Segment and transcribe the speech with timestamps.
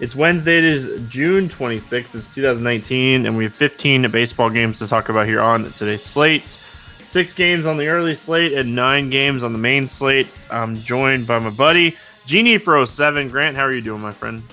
[0.00, 4.86] It's Wednesday, it is June 26th, it's 2019, and we have 15 baseball games to
[4.86, 6.44] talk about here on today's slate.
[6.44, 10.28] Six games on the early slate and nine games on the main slate.
[10.52, 13.28] I'm joined by my buddy, Genie for 07.
[13.28, 14.44] Grant, how are you doing, my friend?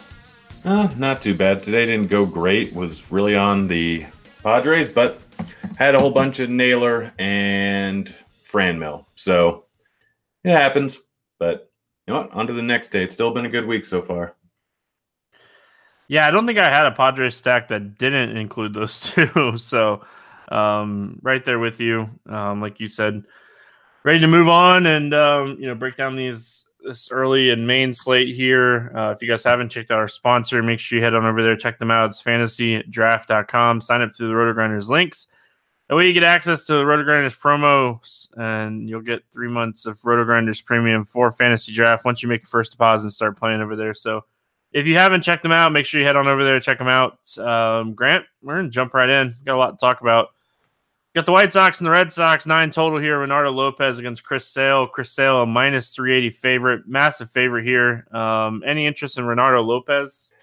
[0.63, 1.61] Uh, not too bad.
[1.61, 2.73] Today didn't go great.
[2.73, 4.07] Was really on the
[4.41, 5.21] Padres, but
[5.77, 8.11] had a whole bunch of Naylor and
[8.51, 9.05] Franmil.
[9.13, 9.65] So
[10.43, 11.03] it happens.
[11.37, 11.71] But
[12.07, 12.31] you know what?
[12.31, 13.03] On to the next day.
[13.03, 14.33] It's still been a good week so far.
[16.07, 19.57] Yeah, I don't think I had a Padres stack that didn't include those two.
[19.57, 20.05] so,
[20.49, 23.23] um, right there with you, um, like you said,
[24.03, 27.93] ready to move on and um, you know break down these this early and main
[27.93, 28.91] slate here.
[28.95, 31.41] Uh, if you guys haven't checked out our sponsor, make sure you head on over
[31.43, 32.11] there, check them out.
[32.11, 33.81] It's fantasydraft.com.
[33.81, 35.27] Sign up through the Roto Grinders links.
[35.89, 40.03] That way you get access to Roto Grinders promos and you'll get three months of
[40.03, 43.61] Roto Grinders premium for fantasy draft once you make your first deposit and start playing
[43.61, 43.93] over there.
[43.93, 44.21] So
[44.75, 46.89] if you haven't checked them out, make sure you head on over there, check them
[46.89, 47.17] out.
[47.39, 49.33] Um, Grant, we're gonna jump right in.
[49.45, 50.31] Got a lot to talk about.
[51.15, 53.17] Got the White Sox and the Red Sox, nine total here.
[53.19, 54.87] Reynaldo Lopez against Chris Sale.
[54.87, 58.05] Chris Sale, a minus 380 favorite, massive favorite here.
[58.11, 60.33] Um, any interest in Reynaldo Lopez?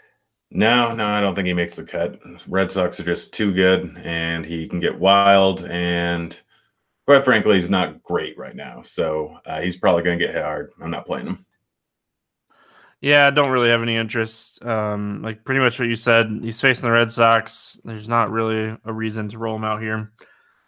[0.50, 2.18] No, no, I don't think he makes the cut.
[2.48, 5.66] Red Sox are just too good, and he can get wild.
[5.66, 6.38] And
[7.04, 8.80] quite frankly, he's not great right now.
[8.80, 10.72] So uh, he's probably going to get hit hard.
[10.80, 11.44] I'm not playing him.
[13.02, 14.64] Yeah, I don't really have any interest.
[14.64, 16.38] Um, like pretty much what you said.
[16.40, 17.80] He's facing the Red Sox.
[17.84, 20.12] There's not really a reason to roll him out here.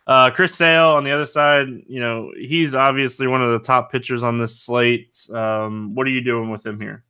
[0.09, 3.91] Uh, Chris Sale on the other side, you know, he's obviously one of the top
[3.91, 5.17] pitchers on this slate.
[5.33, 7.05] Um, what are you doing with him here?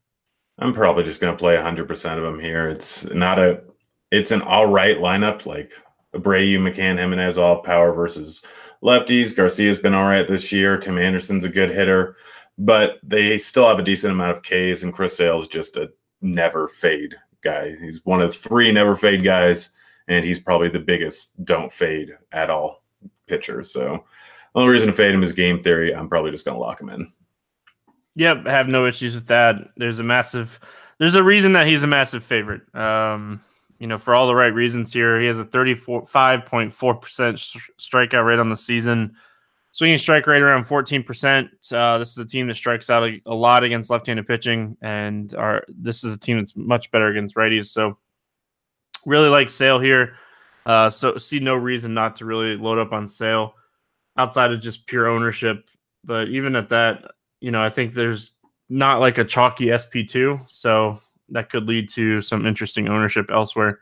[0.59, 2.69] I'm probably just going to play 100% of him here.
[2.69, 3.63] It's not a,
[4.13, 5.47] it's an all right lineup.
[5.47, 5.73] Like
[6.15, 8.43] Abreu, McCann, Jimenez, all power versus
[8.83, 9.35] lefties.
[9.35, 10.77] Garcia's been all right this year.
[10.77, 12.17] Tim Anderson's a good hitter
[12.59, 16.69] but they still have a decent amount of Ks, and Chris Sale's just a never
[16.69, 17.77] fade guy.
[17.81, 19.71] He's one of three never fade guys,
[20.09, 22.83] and he's probably the biggest don't fade at all
[23.27, 23.63] pitcher.
[23.63, 24.05] So
[24.55, 25.95] only reason to fade him is game theory.
[25.95, 27.13] I'm probably just going to lock him in.
[28.17, 29.57] Yep, I have no issues with that.
[29.77, 30.61] There's a massive,
[30.99, 32.63] there's a reason that he's a massive favorite.
[32.75, 33.43] Um,
[33.79, 35.21] you know, for all the right reasons here.
[35.21, 39.17] He has a 35.4% strikeout rate on the season.
[39.75, 41.73] Swinging strike rate around 14%.
[41.73, 45.35] Uh, this is a team that strikes out a, a lot against left-handed pitching, and
[45.67, 47.67] this is a team that's much better against righties.
[47.67, 47.99] So,
[49.05, 50.15] really like Sale here.
[50.65, 53.57] Uh, so see no reason not to really load up on Sale
[54.17, 55.69] outside of just pure ownership.
[56.05, 57.11] But even at that,
[57.41, 58.35] you know, I think there's
[58.69, 63.81] not like a chalky SP2, so that could lead to some interesting ownership elsewhere.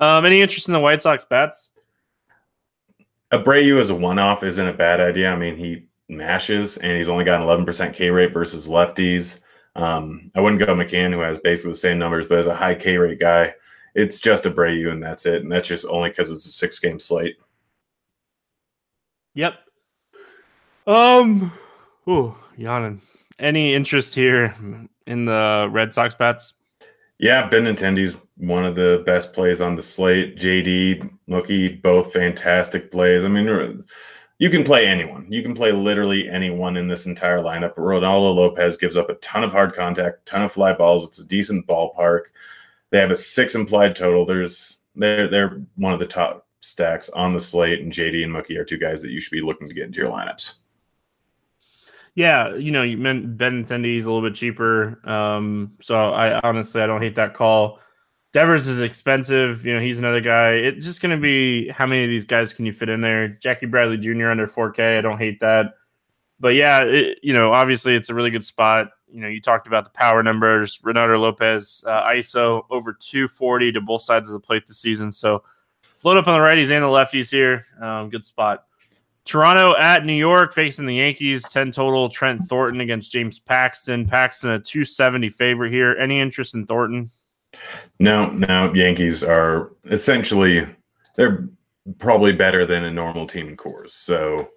[0.00, 1.68] Um, any interest in the White Sox bats?
[3.32, 5.30] Abreu as a one-off isn't a bad idea.
[5.30, 9.40] I mean, he mashes and he's only got an 11% K rate versus lefties.
[9.74, 12.74] Um, I wouldn't go McCann, who has basically the same numbers, but as a high
[12.74, 13.54] K rate guy,
[13.94, 15.42] it's just Abreu and that's it.
[15.42, 17.36] And that's just only because it's a six game slate.
[19.34, 19.54] Yep.
[20.86, 21.52] Um,
[22.08, 23.00] ooh, yawning.
[23.38, 24.54] Any interest here
[25.06, 26.52] in the Red Sox bats?
[27.22, 30.36] Yeah, Benintendi's one of the best plays on the slate.
[30.36, 33.24] JD, Mookie, both fantastic plays.
[33.24, 33.84] I mean,
[34.38, 35.28] you can play anyone.
[35.30, 37.76] You can play literally anyone in this entire lineup.
[37.76, 41.06] Reynaldo Lopez gives up a ton of hard contact, ton of fly balls.
[41.06, 42.22] It's a decent ballpark.
[42.90, 44.26] They have a six implied total.
[44.26, 48.58] There's they're they're one of the top stacks on the slate, and JD and Mookie
[48.58, 50.54] are two guys that you should be looking to get into your lineups.
[52.14, 55.00] Yeah, you know, you meant Benintendi is a little bit cheaper.
[55.08, 57.78] Um, so I honestly I don't hate that call.
[58.32, 59.64] Devers is expensive.
[59.64, 60.52] You know, he's another guy.
[60.52, 63.28] It's just going to be how many of these guys can you fit in there?
[63.28, 64.28] Jackie Bradley Jr.
[64.28, 64.98] under 4K.
[64.98, 65.74] I don't hate that.
[66.40, 68.90] But yeah, it, you know, obviously it's a really good spot.
[69.10, 70.78] You know, you talked about the power numbers.
[70.78, 75.12] Reynaldo Lopez, uh, ISO over 240 to both sides of the plate this season.
[75.12, 75.44] So
[75.98, 77.66] float up on the righties and the lefties here.
[77.80, 78.64] Um, good spot.
[79.24, 81.42] Toronto at New York facing the Yankees.
[81.48, 82.08] 10 total.
[82.08, 84.06] Trent Thornton against James Paxton.
[84.06, 85.96] Paxton a 270 favorite here.
[85.98, 87.10] Any interest in Thornton?
[87.98, 88.72] No, no.
[88.74, 90.66] Yankees are essentially
[91.16, 91.48] they're
[91.98, 93.90] probably better than a normal team in Coors.
[93.90, 94.48] So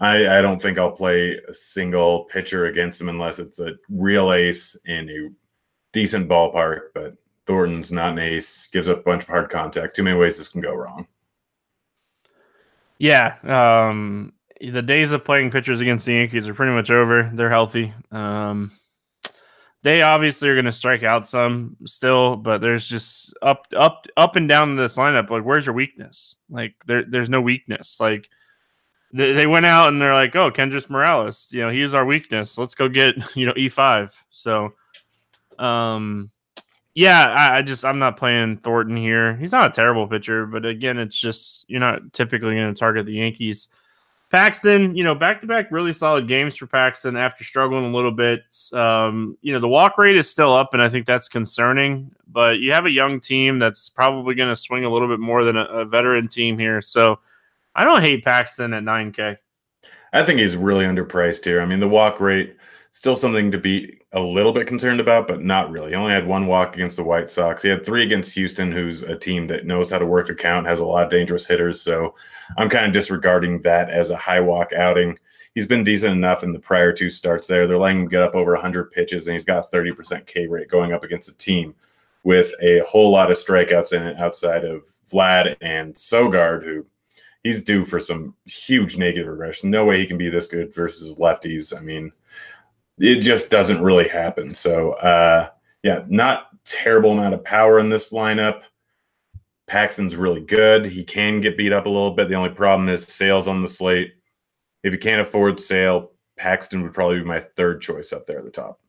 [0.00, 4.32] I, I don't think I'll play a single pitcher against them unless it's a real
[4.32, 5.28] ace in a
[5.92, 6.88] decent ballpark.
[6.94, 7.16] But
[7.46, 8.68] Thornton's not an ace.
[8.72, 9.96] Gives up a bunch of hard contact.
[9.96, 11.06] Too many ways this can go wrong.
[12.98, 17.30] Yeah, um, the days of playing pitchers against the Yankees are pretty much over.
[17.34, 17.92] They're healthy.
[18.10, 18.70] Um,
[19.82, 24.36] they obviously are going to strike out some still, but there's just up, up, up
[24.36, 25.30] and down this lineup.
[25.30, 26.36] Like, where's your weakness?
[26.48, 27.98] Like, there, there's no weakness.
[27.98, 28.28] Like,
[29.12, 32.04] they, they went out and they're like, oh, Kendrys Morales, you know, he is our
[32.04, 32.56] weakness.
[32.56, 34.12] Let's go get, you know, E5.
[34.30, 34.74] So,
[35.58, 36.30] um,
[36.94, 39.36] yeah, I, I just I'm not playing Thornton here.
[39.36, 43.06] He's not a terrible pitcher, but again, it's just you're not typically going to target
[43.06, 43.68] the Yankees.
[44.30, 48.10] Paxton, you know, back to back really solid games for Paxton after struggling a little
[48.10, 48.42] bit.
[48.72, 52.10] Um, you know, the walk rate is still up, and I think that's concerning.
[52.26, 55.44] But you have a young team that's probably going to swing a little bit more
[55.44, 56.80] than a, a, veteran team here.
[56.80, 57.20] So
[57.74, 59.36] I don't hate Paxton at 9K.
[60.14, 61.60] I think he's really underpriced here.
[61.60, 62.56] I mean, the walk rate
[62.92, 65.90] still something to be a little bit concerned about, but not really.
[65.90, 67.62] He only had one walk against the White Sox.
[67.62, 70.66] He had three against Houston, who's a team that knows how to work the count,
[70.66, 71.80] has a lot of dangerous hitters.
[71.80, 72.14] So
[72.58, 75.18] I'm kind of disregarding that as a high walk outing.
[75.54, 77.66] He's been decent enough in the prior two starts there.
[77.66, 80.68] They're letting him get up over 100 pitches, and he's got a 30% K rate
[80.68, 81.74] going up against a team
[82.24, 86.86] with a whole lot of strikeouts in it outside of Vlad and Sogard, who
[87.42, 89.70] he's due for some huge negative regression.
[89.70, 91.76] No way he can be this good versus lefties.
[91.76, 92.12] I mean,
[92.98, 94.54] it just doesn't really happen.
[94.54, 95.48] So, uh,
[95.82, 98.62] yeah, not terrible amount of power in this lineup.
[99.66, 100.84] Paxton's really good.
[100.84, 102.28] He can get beat up a little bit.
[102.28, 104.12] The only problem is Sale's on the slate.
[104.82, 108.44] If you can't afford Sale, Paxton would probably be my third choice up there at
[108.44, 108.80] the top.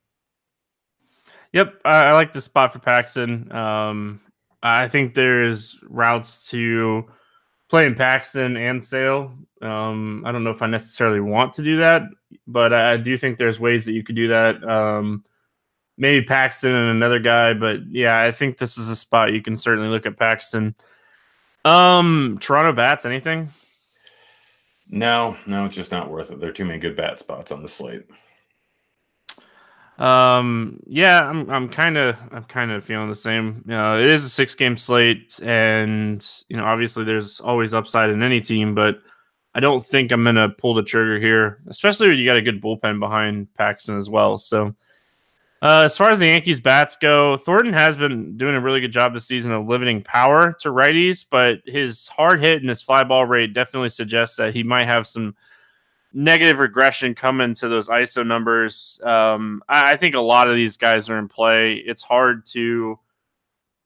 [1.53, 3.51] Yep, I, I like the spot for Paxton.
[3.51, 4.19] Um,
[4.63, 7.05] I think there's routes to
[7.73, 9.33] playing Paxton and Sale.
[9.63, 12.03] Um, I don't know if I necessarily want to do that,
[12.45, 14.63] but I, do think there's ways that you could do that.
[14.63, 15.25] Um,
[15.97, 19.57] maybe Paxton and another guy, but yeah, I think this is a spot you can
[19.57, 20.75] certainly look at Paxton.
[21.65, 23.49] Um, Toronto bats, anything?
[24.87, 26.39] No, no, it's just not worth it.
[26.39, 28.05] There are too many good bat spots on the slate.
[29.99, 33.63] Um, yeah, I'm I'm kind of I'm kind of feeling the same.
[33.67, 38.09] You know, it is a six game slate, and you know, obviously there's always upside
[38.09, 38.99] in any team, but
[39.53, 42.61] I don't think I'm gonna pull the trigger here, especially when you got a good
[42.61, 44.39] bullpen behind Paxton as well.
[44.39, 44.73] So,
[45.61, 48.91] uh, as far as the Yankees bats go, Thornton has been doing a really good
[48.91, 53.03] job this season of limiting power to righties, but his hard hit and his fly
[53.03, 55.35] ball rate definitely suggests that he might have some
[56.13, 58.99] negative regression coming to those ISO numbers.
[59.03, 61.75] Um, I, I, think a lot of these guys are in play.
[61.75, 62.99] It's hard to,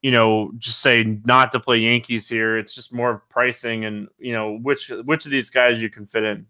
[0.01, 2.57] you know, just say not to play Yankees here.
[2.57, 6.05] It's just more of pricing and you know which which of these guys you can
[6.05, 6.45] fit in.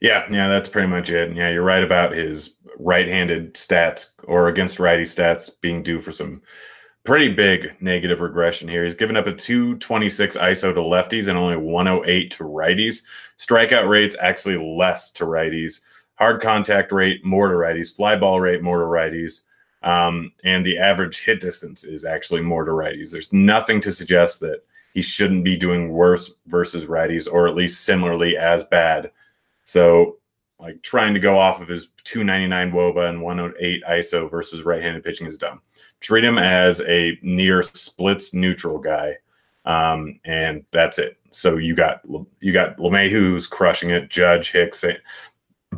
[0.00, 1.34] Yeah, yeah, that's pretty much it.
[1.36, 6.42] Yeah, you're right about his right-handed stats or against righty stats being due for some
[7.04, 8.84] pretty big negative regression here.
[8.84, 13.02] He's given up a 226 ISO to lefties and only 108 to righties.
[13.38, 15.80] Strikeout rates actually less to righties.
[16.14, 17.94] Hard contact rate more to righties.
[17.94, 19.42] Fly ball rate more to righties.
[19.82, 23.10] Um, and the average hit distance is actually more to righties.
[23.10, 24.62] There's nothing to suggest that
[24.94, 29.10] he shouldn't be doing worse versus righties or at least similarly as bad.
[29.64, 30.18] So
[30.62, 35.26] like trying to go off of his 299 woba and 108 iso versus right-handed pitching
[35.26, 35.60] is dumb
[36.02, 39.16] treat him as a near splits neutral guy,
[39.64, 41.16] um, and that's it.
[41.30, 42.02] So you got
[42.40, 44.84] you got LeMahieu who's crushing it, Judge Hicks,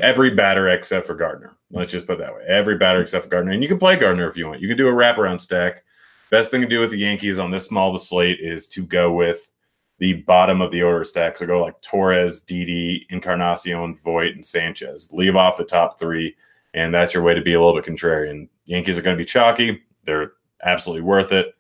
[0.00, 1.54] every batter except for Gardner.
[1.70, 2.44] Let's just put that way.
[2.48, 4.60] Every batter except for Gardner, and you can play Gardner if you want.
[4.60, 5.84] You can do a wraparound stack.
[6.30, 8.84] Best thing to do with the Yankees on this small of a slate is to
[8.84, 9.50] go with
[9.98, 11.38] the bottom of the order stack.
[11.38, 15.10] So go like Torres, Didi, Encarnacion, Voit, and Sanchez.
[15.12, 16.34] Leave off the top three,
[16.74, 18.48] and that's your way to be a little bit contrarian.
[18.64, 19.82] Yankees are going to be chalky.
[20.04, 20.32] They're
[20.62, 21.54] absolutely worth it.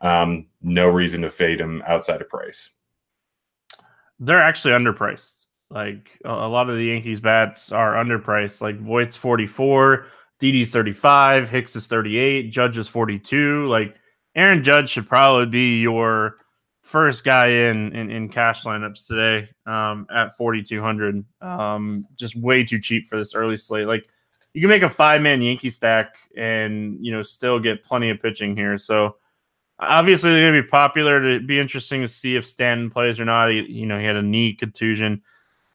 [0.00, 2.70] Um, no reason to fade them outside of price.
[4.18, 5.46] They're actually underpriced.
[5.70, 8.60] Like a, lot of the Yankees bats are underpriced.
[8.60, 10.06] Like Voit's 44,
[10.40, 13.68] Didi's 35, Hicks is 38, Judge is 42.
[13.68, 13.94] Like
[14.34, 16.36] Aaron Judge should probably be your
[16.90, 22.80] first guy in in, in cash lineups today um, at 4200 um, just way too
[22.80, 23.86] cheap for this early slate.
[23.86, 24.08] Like
[24.54, 28.20] you can make a five man yankee stack and you know still get plenty of
[28.20, 28.76] pitching here.
[28.76, 29.16] So
[29.78, 31.38] obviously they're going to be popular.
[31.38, 33.50] To be interesting to see if stanton plays or not.
[33.50, 35.22] He, you know he had a knee contusion.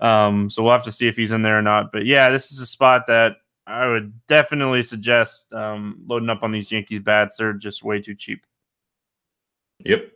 [0.02, 1.94] Um, so we'll have to see if he's in there or not.
[1.94, 6.52] But yeah this is a spot that i would definitely suggest um, loading up on
[6.52, 7.38] these yankees bats.
[7.38, 8.46] They're just way too cheap.
[9.80, 10.15] Yep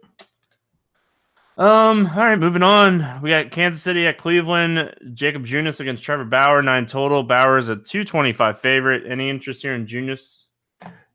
[1.59, 3.21] um, all right, moving on.
[3.21, 4.95] We got Kansas City at Cleveland.
[5.13, 7.21] Jakob Junis against Trevor Bauer, nine total.
[7.21, 9.03] Bauer is a 225 favorite.
[9.05, 10.45] Any interest here in Junis?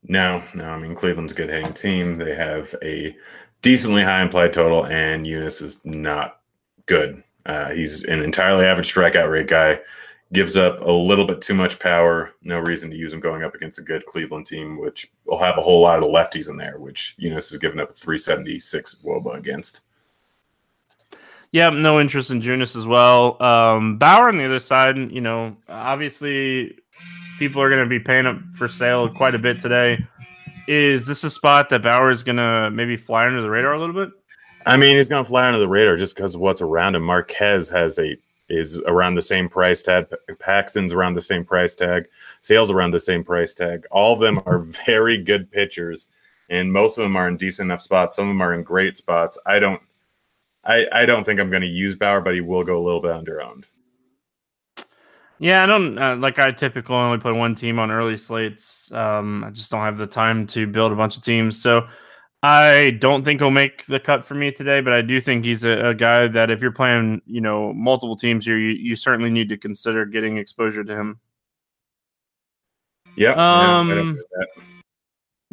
[0.07, 0.67] No, no.
[0.67, 2.17] I mean, Cleveland's a good hitting team.
[2.17, 3.17] They have a
[3.63, 6.41] decently high implied total, and Junis is not
[6.85, 7.23] good.
[7.47, 9.81] Uh, he's an entirely average strikeout rate guy.
[10.35, 12.33] Gives up a little bit too much power.
[12.43, 15.57] No reason to use him going up against a good Cleveland team, which will have
[15.57, 19.39] a whole lot of lefties in there, which Junis has given up a 376 Woba
[19.39, 19.85] against.
[21.55, 23.41] Yeah, no interest in Junis as well.
[23.41, 26.77] Um, Bauer on the other side, you know, obviously
[27.39, 30.05] people are going to be paying up for Sale quite a bit today.
[30.67, 33.79] Is this a spot that Bauer is going to maybe fly under the radar a
[33.79, 34.13] little bit?
[34.67, 37.05] I mean, he's going to fly under the radar just because of what's around him.
[37.05, 38.17] Marquez has a
[38.49, 40.13] is around the same price tag.
[40.41, 42.09] Paxton's around the same price tag.
[42.41, 43.87] Sale's around the same price tag.
[43.93, 46.09] All of them are very good pitchers,
[46.51, 48.17] and most of them are in decent enough spots.
[48.17, 49.39] Some of them are in great spots.
[49.47, 49.81] I don't
[50.65, 53.01] I, I don't think I'm going to use Bauer, but he will go a little
[53.01, 53.67] bit under owned.
[55.39, 56.39] Yeah, I don't uh, like.
[56.39, 58.91] I typically only play one team on early slates.
[58.93, 61.87] Um, I just don't have the time to build a bunch of teams, so
[62.43, 64.81] I don't think he'll make the cut for me today.
[64.81, 68.17] But I do think he's a, a guy that if you're playing, you know, multiple
[68.17, 71.21] teams here, you, you certainly need to consider getting exposure to him.
[73.17, 73.33] Yeah.
[73.33, 74.63] Um, yeah,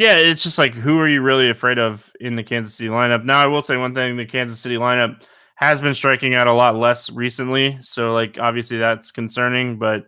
[0.02, 3.24] yeah, it's just like who are you really afraid of in the Kansas City lineup?
[3.24, 5.22] Now, I will say one thing: the Kansas City lineup
[5.58, 10.08] has been striking out a lot less recently, so like obviously that's concerning, but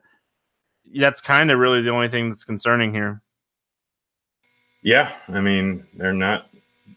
[0.95, 3.21] that's kind of really the only thing that's concerning here.
[4.81, 6.49] Yeah, I mean they're not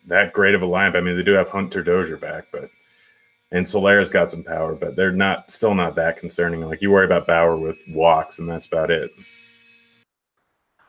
[0.07, 0.97] that great of a lineup.
[0.97, 2.71] I mean they do have Hunter Dozier back, but
[3.53, 6.62] and Soler's got some power, but they're not still not that concerning.
[6.62, 9.11] Like you worry about Bauer with walks, and that's about it.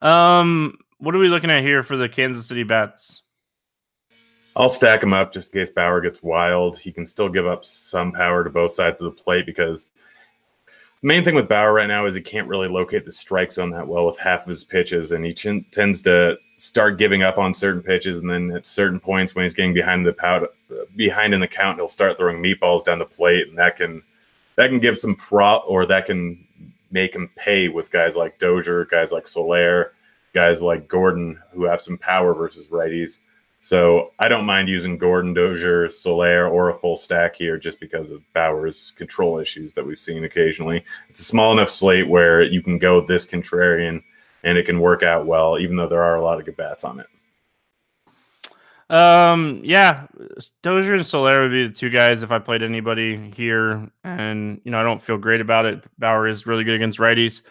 [0.01, 3.21] Um, what are we looking at here for the Kansas City bats?
[4.55, 6.79] I'll stack him up just in case Bauer gets wild.
[6.79, 9.87] He can still give up some power to both sides of the plate because
[11.01, 13.69] the main thing with Bauer right now is he can't really locate the strike zone
[13.69, 17.37] that well with half of his pitches, and he ch- tends to start giving up
[17.37, 20.49] on certain pitches, and then at certain points when he's getting behind the
[20.95, 24.01] behind in the count, he'll start throwing meatballs down the plate, and that can
[24.55, 26.43] that can give some prop or that can
[26.89, 29.93] make him pay with guys like Dozier, guys like Soler
[30.33, 33.19] guys like Gordon who have some power versus righties.
[33.59, 38.11] So I don't mind using Gordon, Dozier, Soler, or a full stack here just because
[38.11, 40.85] of Bauer's control issues that we've seen occasionally.
[41.09, 44.03] It's a small enough slate where you can go this contrarian
[44.43, 46.83] and it can work out well, even though there are a lot of good bats
[46.83, 47.07] on it.
[48.89, 50.07] Um, yeah,
[50.61, 54.71] Dozier and Soler would be the two guys if I played anybody here, and you
[54.71, 55.83] know I don't feel great about it.
[55.99, 57.41] Bauer is really good against righties.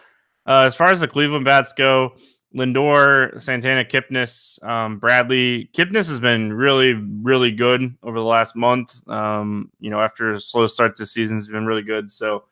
[0.46, 2.14] Uh, as far as the Cleveland bats go,
[2.56, 5.68] Lindor, Santana, Kipnis, um, Bradley.
[5.74, 9.06] Kipnis has been really, really good over the last month.
[9.08, 12.10] Um, you know, after a slow start the season, has been really good.
[12.10, 12.44] So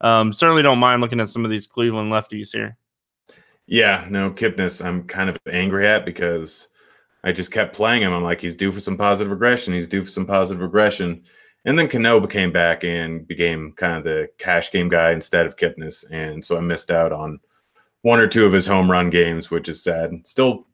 [0.00, 2.76] um, certainly don't mind looking at some of these Cleveland lefties here.
[3.66, 6.68] Yeah, no, Kipnis, I'm kind of angry at because
[7.24, 8.12] I just kept playing him.
[8.12, 9.74] I'm like, he's due for some positive regression.
[9.74, 11.24] He's due for some positive regression.
[11.64, 15.56] And then Cano came back and became kind of the cash game guy instead of
[15.56, 16.04] Kipnis.
[16.10, 17.40] And so I missed out on
[18.08, 20.26] one or two of his home run games, which is sad.
[20.26, 20.66] Still,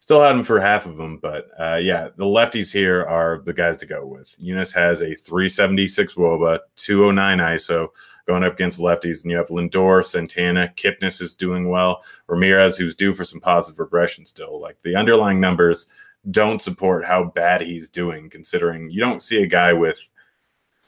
[0.00, 3.52] still had him for half of them, but uh, yeah, the lefties here are the
[3.52, 4.34] guys to go with.
[4.42, 7.86] Junis has a 376 WOBA, 209 ISO
[8.26, 12.96] going up against lefties, and you have Lindor, Santana, Kipnis is doing well, Ramirez, who's
[12.96, 14.60] due for some positive regression still.
[14.60, 15.86] Like the underlying numbers
[16.32, 20.12] don't support how bad he's doing, considering you don't see a guy with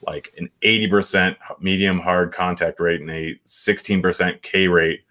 [0.05, 5.03] like an 80% medium hard contact rate and a 16% K rate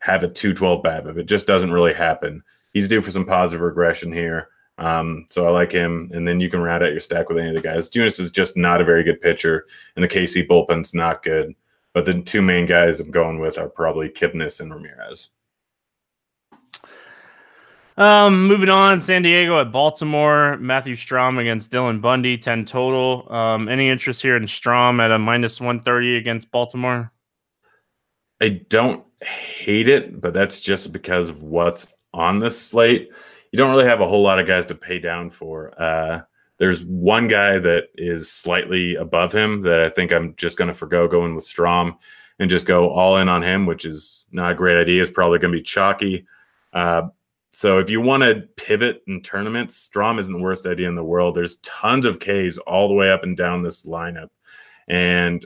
[0.00, 1.18] have a 212 BABIP.
[1.18, 2.42] It just doesn't really happen.
[2.72, 4.48] He's due for some positive regression here.
[4.78, 6.08] Um, so I like him.
[6.12, 7.90] And then you can round out your stack with any of the guys.
[7.90, 11.54] Junis is just not a very good pitcher, and the KC bullpen's not good.
[11.92, 15.30] But the two main guys I'm going with are probably Kipnis and Ramirez.
[17.96, 20.56] Um, moving on, San Diego at Baltimore.
[20.58, 23.26] Matthew Strahm against Dylan Bundy, 10 total.
[23.32, 27.10] Um, any interest here in Strahm at a minus 130 against Baltimore?
[28.40, 33.10] I don't hate it, but that's just because of what's on this slate.
[33.52, 35.80] You don't really have a whole lot of guys to pay down for.
[35.80, 36.22] Uh,
[36.58, 40.74] there's one guy that is slightly above him that I think I'm just going to
[40.74, 41.96] forego going with Strahm
[42.38, 45.02] and just go all in on him, which is not a great idea.
[45.02, 46.26] It's probably going to be chalky.
[46.72, 47.08] Uh,
[47.50, 51.04] so if you want to pivot in tournaments, Strahm isn't the worst idea in the
[51.04, 51.34] world.
[51.34, 54.30] There's tons of Ks all the way up and down this lineup.
[54.88, 55.44] And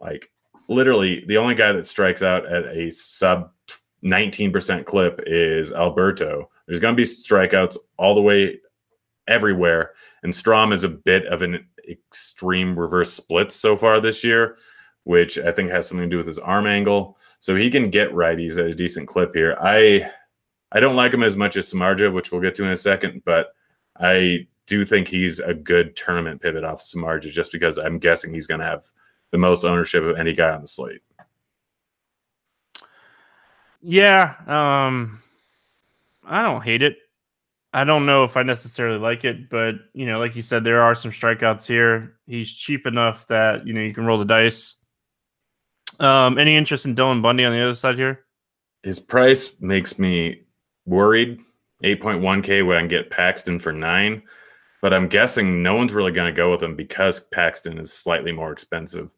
[0.00, 0.30] like
[0.70, 3.50] literally the only guy that strikes out at a sub
[4.04, 6.48] 19% clip is Alberto.
[6.66, 8.60] There's going to be strikeouts all the way
[9.28, 9.92] everywhere.
[10.22, 14.56] And Strahm is a bit of an extreme reverse split so far this year,
[15.04, 17.18] which I think has something to do with his arm angle.
[17.40, 19.58] So he can get righties at a decent clip here.
[19.60, 20.10] I
[20.72, 23.22] I don't like him as much as Samardzija, which we'll get to in a second,
[23.24, 23.48] but
[23.98, 28.46] I do think he's a good tournament pivot off Samardzija just because I'm guessing he's
[28.46, 28.84] going to have
[29.30, 31.02] the most ownership of any guy on the slate.
[33.82, 35.22] Yeah, um,
[36.24, 36.98] I don't hate it.
[37.72, 40.82] I don't know if I necessarily like it, but you know, like you said, there
[40.82, 42.16] are some strikeouts here.
[42.26, 44.74] He's cheap enough that you know you can roll the dice.
[46.00, 48.24] Um, any interest in Dylan Bundy on the other side here?
[48.82, 50.42] His price makes me
[50.86, 51.40] worried.
[51.84, 54.22] 8.1K when I can get Paxton for nine,
[54.82, 58.32] but I'm guessing no one's really going to go with him because Paxton is slightly
[58.32, 59.08] more expensive.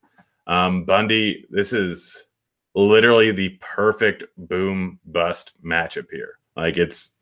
[0.46, 2.26] Um, Bundy, this is
[2.74, 6.38] literally the perfect boom bust matchup here.
[6.56, 7.12] Like it's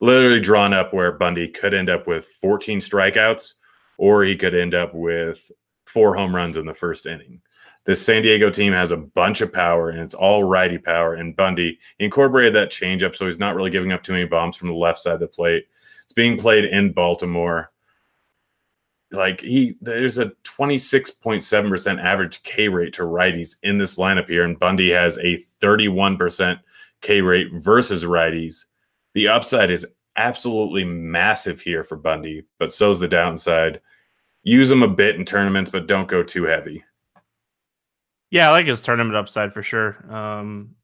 [0.00, 3.54] literally drawn up where Bundy could end up with 14 strikeouts
[3.98, 5.50] or he could end up with
[5.86, 7.40] four home runs in the first inning.
[7.84, 11.14] This San Diego team has a bunch of power and it's all righty power.
[11.14, 14.68] And Bundy incorporated that changeup, so he's not really giving up too many bombs from
[14.68, 15.66] the left side of the plate.
[16.02, 17.70] It's being played in Baltimore.
[19.16, 24.58] Like he, there's a 26.7% average K rate to righties in this lineup here, and
[24.58, 26.60] Bundy has a 31%
[27.00, 28.64] K rate versus righties.
[29.14, 33.80] The upside is absolutely massive here for Bundy, but so's the downside.
[34.42, 36.84] Use him a bit in tournaments, but don't go too heavy.
[38.30, 40.04] Yeah, I like his tournament upside for sure.
[40.12, 40.74] Um,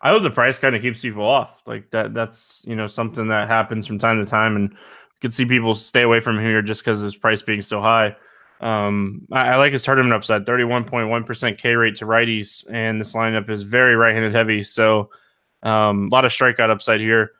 [0.00, 1.62] I hope the price kind of keeps people off.
[1.66, 4.76] Like that, that's you know something that happens from time to time, and
[5.20, 8.16] can see people stay away from here just because his price being so high.
[8.60, 12.64] Um, I, I, like his tournament upside, thirty-one point one percent K rate to righties,
[12.70, 14.62] and this lineup is very right-handed heavy.
[14.62, 15.10] So
[15.62, 17.32] um, a lot of strikeout upside here.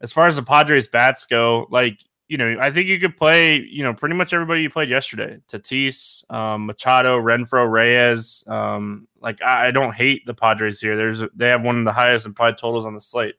[0.00, 3.58] As far as the Padres bats go, like you know, I think you could play,
[3.58, 5.38] you know, pretty much everybody you played yesterday.
[5.50, 8.44] Tatis, um, Machado, Renfroe, Reyes.
[8.46, 10.94] Um, like I, I, don't hate the Padres here.
[10.94, 13.36] There's they have one of the highest implied totals on the slate.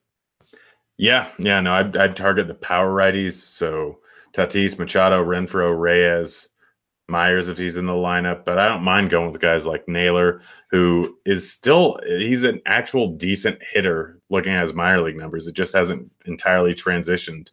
[1.00, 3.32] Yeah, yeah, no, I'd, I'd target the power righties.
[3.34, 4.00] So
[4.34, 6.50] Tatis, Machado, Renfroe, Reyes,
[7.08, 8.44] Myers if he's in the lineup.
[8.44, 13.16] But I don't mind going with guys like Naylor, who is still he's an actual
[13.16, 15.48] decent hitter looking at his minor league numbers.
[15.48, 17.46] It just hasn't entirely transitioned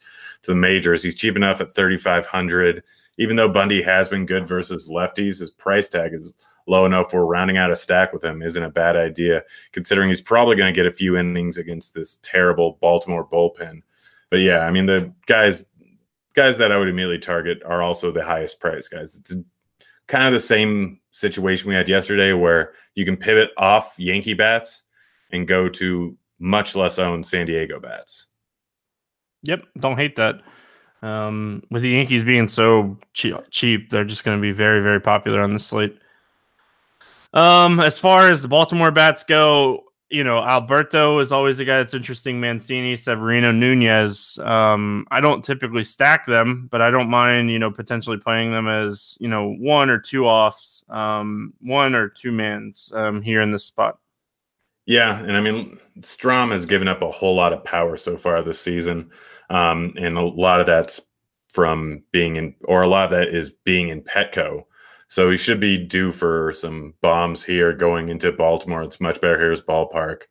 [0.43, 1.05] to the majors.
[1.05, 2.83] He's cheap enough at 3,500.
[3.17, 6.35] Even though Bundy has been good versus lefties, his price tag is
[6.67, 10.21] low enough for rounding out a stack with him isn't a bad idea, considering he's
[10.21, 13.83] probably going to get a few innings against this terrible Baltimore bullpen.
[14.31, 15.65] But yeah, I mean the guys
[16.35, 19.15] guys that I would immediately target are also the highest price guys.
[19.15, 19.35] It's
[20.07, 24.83] kind of the same situation we had yesterday where you can pivot off Yankee bats
[25.31, 28.27] and go to much less owned San Diego bats.
[29.45, 30.43] Yep, don't hate that.
[31.03, 35.01] Um, with the Yankees being so cheap, cheap they're just going to be very, very
[35.01, 35.99] popular on the slate.
[37.37, 41.77] Um, as far as the Baltimore bats go, you know, Alberto is always a guy
[41.77, 42.41] that's interesting.
[42.41, 44.39] Mancini, Severino, Nunez.
[44.39, 48.67] Um, I don't typically stack them, but I don't mind, you know, potentially playing them
[48.67, 53.51] as, you know, one or two offs, um, one or two mans um, here in
[53.51, 53.99] this spot.
[54.87, 58.41] Yeah, and I mean, Strahm has given up a whole lot of power so far
[58.43, 59.11] this season,
[59.51, 61.03] um, and a lot of that's
[61.49, 64.65] from being in, or a lot of that is being in Petco.
[65.09, 68.83] So he should be due for some bombs here going into Baltimore.
[68.83, 70.23] It's much better here's ballpark.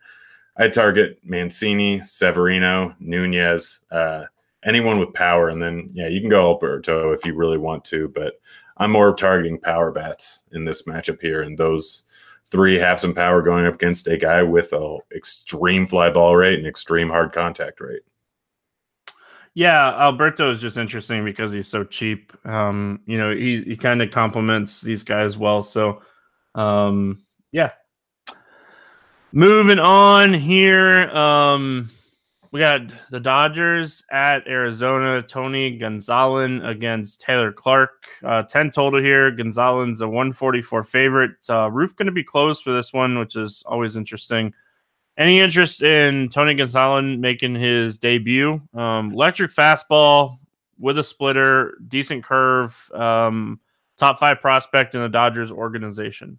[0.57, 4.25] I target Mancini, Severino, Nunez, uh,
[4.63, 8.09] anyone with power, and then yeah, you can go Alberto if you really want to,
[8.09, 8.33] but
[8.77, 12.03] I'm more targeting power bats in this matchup here, and those
[12.45, 16.59] three have some power going up against a guy with a extreme fly ball rate
[16.59, 18.01] and extreme hard contact rate.
[19.55, 22.33] Yeah, Alberto is just interesting because he's so cheap.
[22.45, 25.63] Um, you know, he, he kind of complements these guys well.
[25.63, 26.01] So,
[26.55, 27.21] um,
[27.53, 27.71] yeah.
[29.31, 31.09] Moving on here.
[31.09, 31.89] Um,
[32.51, 35.21] we got the Dodgers at Arizona.
[35.21, 38.07] Tony Gonsolin against Taylor Clarke.
[38.23, 39.31] Uh, 10 total here.
[39.31, 41.31] Gonsolin a 144 favorite.
[41.49, 44.53] Uh, roof going to be closed for this one, which is always interesting.
[45.17, 48.61] Any interest in Tony Gonsolin making his debut?
[48.73, 50.39] Um, electric fastball
[50.77, 53.59] with a splitter, decent curve, um,
[53.97, 56.37] top five prospect in the Dodgers organization.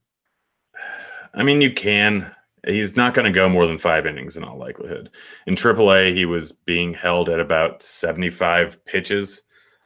[1.33, 2.31] I mean, you can.
[2.67, 5.11] He's not going to go more than five innings in all likelihood.
[5.47, 9.43] In AAA, he was being held at about 75 pitches.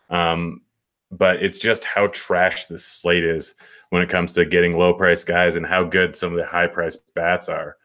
[0.09, 0.62] Um,
[1.11, 3.55] but it's just how trash this slate is
[3.90, 6.68] when it comes to getting low price guys and how good some of the high
[6.68, 7.76] price bats are.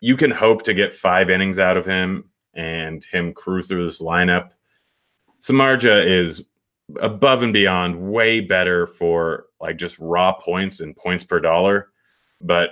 [0.00, 4.00] You can hope to get five innings out of him and him cruise through this
[4.00, 4.50] lineup.
[5.40, 6.44] Samardzija is
[7.00, 11.88] above and beyond way better for like just raw points and points per dollar,
[12.40, 12.70] but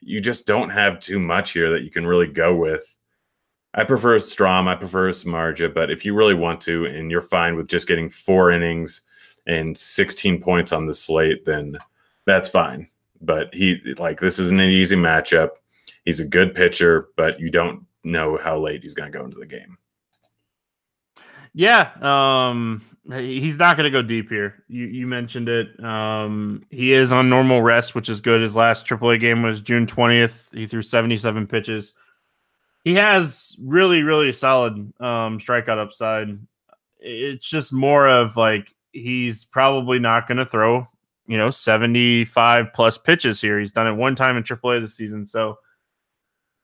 [0.00, 2.96] you just don't have too much here that you can really go with.
[3.74, 7.56] I prefer Strahm, I prefer Samardzija, but if you really want to and you're fine
[7.56, 9.02] with just getting four innings
[9.46, 11.78] and 16 points on the slate, then
[12.26, 12.88] that's fine.
[13.20, 15.50] But he like this isn't an easy matchup.
[16.04, 19.38] He's a good pitcher, but you don't know how late he's going to go into
[19.38, 19.76] the game.
[21.52, 24.64] Yeah, um, he's not going to go deep here.
[24.68, 25.82] You you mentioned it.
[25.82, 28.40] Um, he is on normal rest, which is good.
[28.40, 30.48] His last AAA game was June twentieth.
[30.52, 31.94] He threw seventy seven pitches.
[32.84, 36.38] He has really really solid um, strikeout upside.
[37.00, 40.86] It's just more of like he's probably not going to throw
[41.26, 43.58] you know seventy five plus pitches here.
[43.58, 45.58] He's done it one time in AAA this season, so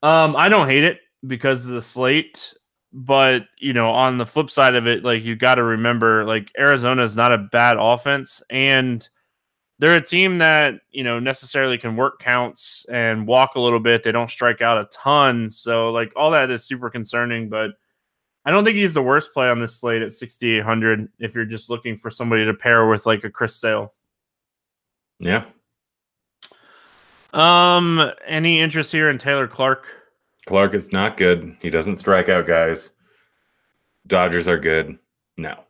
[0.03, 2.53] um, I don't hate it because of the slate
[2.93, 6.51] but you know on the flip side of it like you got to remember like
[6.57, 9.09] arizona is not a bad offense and
[9.79, 14.01] they're a team that you know necessarily can work counts and walk a little bit.
[14.01, 17.71] They don't strike out a ton so like all that is super concerning but
[18.45, 21.69] i don't think he's the worst play on this slate at 6800 if you're just
[21.69, 23.93] looking for somebody to pair with like a chris sale.
[25.19, 25.45] Yeah
[27.33, 29.87] um any interest here in taylor Clarke?
[30.47, 31.57] Clarke is not good.
[31.61, 32.89] He doesn't strike out guys.
[34.07, 34.97] Dodgers are good.
[35.37, 35.63] No.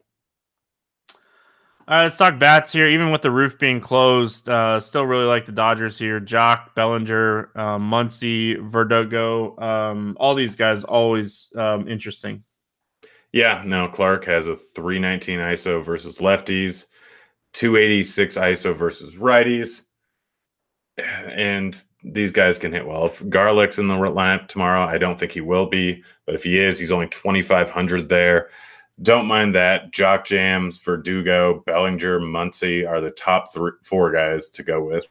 [1.89, 2.87] All right, let's talk bats here.
[2.87, 6.19] Even with the roof being closed, uh, still really like the Dodgers here.
[6.19, 12.43] Joc, Bellinger, um, Muncy, Verdugo, um, all these guys always um, interesting.
[13.31, 16.87] Yeah, no, Clarke has a 319 ISO versus lefties,
[17.53, 19.85] 286 ISO versus righties.
[20.97, 23.05] And these guys can hit well.
[23.05, 26.60] If Garlick's in the lineup tomorrow, I don't think he will be, but if he
[26.60, 28.49] is, he's only 2,500 there.
[29.01, 29.91] Don't mind that.
[29.91, 35.07] Jock Jams, Verdugo, Bellinger, Muncy are the top three, four guys to go with.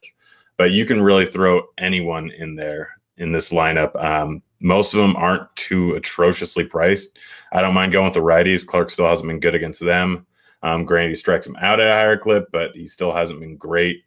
[0.56, 3.94] But you can really throw anyone in there in this lineup.
[4.02, 7.18] Um, most of them aren't too atrociously priced.
[7.52, 8.66] I don't mind going with the righties.
[8.66, 10.26] Clarke still hasn't been good against them.
[10.62, 13.56] Um, granted, he strikes him out at a higher clip, but he still hasn't been
[13.56, 14.02] great.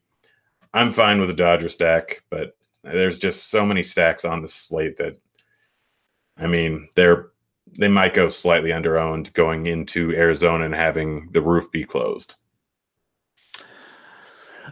[0.74, 4.98] I'm fine with the Dodger stack, but there's just so many stacks on the slate
[4.98, 5.18] that
[6.38, 7.30] I mean, they're
[7.78, 12.36] they might go slightly under owned going into Arizona and having the roof be closed.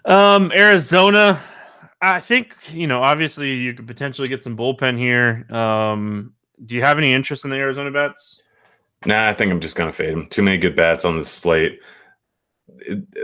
[0.06, 1.40] Um, Arizona,
[2.02, 3.04] I think you know.
[3.04, 5.46] Obviously, you could potentially get some bullpen here.
[5.54, 6.34] Um,
[6.66, 8.42] do you have any interest in the Arizona bats?
[9.06, 10.26] Nah, I think I'm just gonna fade them.
[10.28, 11.80] Too many good bats on the slate.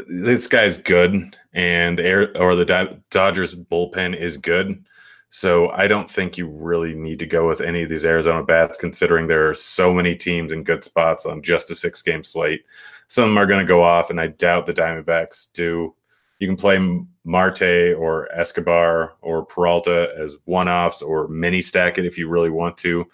[0.07, 4.83] This guy's good, and air or the Dodgers bullpen is good.
[5.29, 8.77] So I don't think you really need to go with any of these Arizona bats,
[8.77, 12.63] considering there are so many teams in good spots on just a six game slate.
[13.07, 15.95] Some are going to go off, and I doubt the Diamondbacks do.
[16.39, 16.77] You can play
[17.23, 22.49] Marte or Escobar or Peralta as one offs or mini stack it if you really
[22.49, 23.05] want to.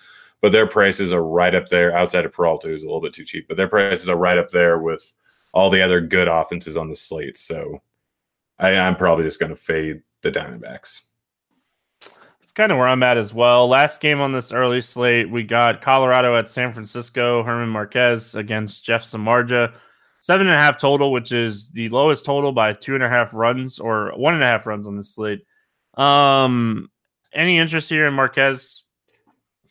[0.42, 3.26] But their prices are right up there outside of Peralta, who's a little bit too
[3.26, 5.14] cheap, but their prices are right up there with
[5.54, 7.38] all the other good offenses on the slate.
[7.38, 7.82] So
[8.58, 11.02] I, I'm probably just going to fade the Diamondbacks
[12.02, 13.68] That's kind of where I'm at as well.
[13.68, 18.84] Last game on this early slate, we got Colorado at San Francisco, German Marquez against
[18.84, 19.74] Jeff Samardzija.
[20.22, 23.34] Seven and a half total, which is the lowest total by two and a half
[23.34, 25.46] runs or one and a half runs on this slate.
[25.94, 26.90] Um,
[27.34, 28.84] any interest here in Marquez?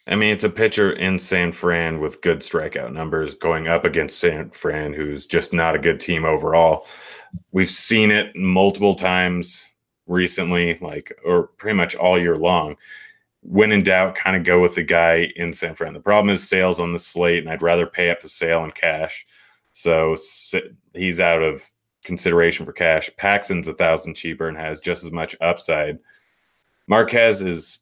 [0.08, 4.18] I mean, it's a pitcher in San Fran with good strikeout numbers going up against
[4.18, 6.86] San Fran, who's just not a good team overall.
[7.52, 9.66] We've seen it multiple times
[10.06, 12.76] recently, like or pretty much all year long.
[13.42, 15.92] When in doubt, kind of go with the guy in San Fran.
[15.92, 18.72] The problem is Sale's on the slate, and I'd rather pay up for Sale in
[18.72, 19.26] cash.
[19.72, 20.16] So
[20.94, 21.70] he's out of
[22.02, 23.10] consideration for cash.
[23.18, 25.98] Paxton's a thousand cheaper and has just as much upside.
[26.88, 27.80] Marquez is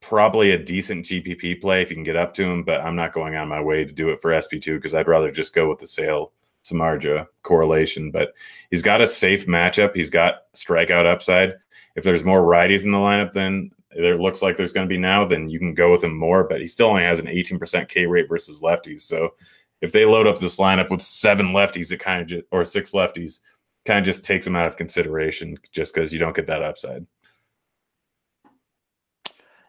[0.00, 3.12] probably a decent GPP play if you can get up to him, but I'm not
[3.12, 5.78] going on my way to do it for SP2 because I'd rather just go with
[5.78, 6.32] the Sale
[6.64, 8.10] Samardzija correlation.
[8.10, 8.34] But
[8.70, 9.94] he's got a safe matchup.
[9.94, 11.54] He's got strikeout upside.
[11.96, 14.98] If there's more righties in the lineup than it looks like there's going to be
[14.98, 16.44] now, then you can go with him more.
[16.44, 19.00] But he still only has an 18% K rate versus lefties.
[19.00, 19.34] So
[19.80, 22.92] if they load up this lineup with seven lefties, it kind of just, or six
[22.92, 23.40] lefties,
[23.84, 27.06] kind of just takes him out of consideration just because you don't get that upside.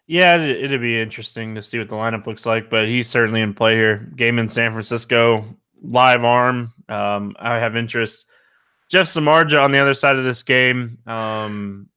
[0.09, 3.53] Yeah, it'd be interesting to see what the lineup looks like, but he's certainly in
[3.53, 4.09] play here.
[4.15, 5.45] Game in San Francisco,
[5.83, 6.73] live arm.
[6.89, 8.25] Um, I have interest.
[8.89, 10.97] Jeff Samardzija on the other side of this game.
[11.05, 11.89] Um,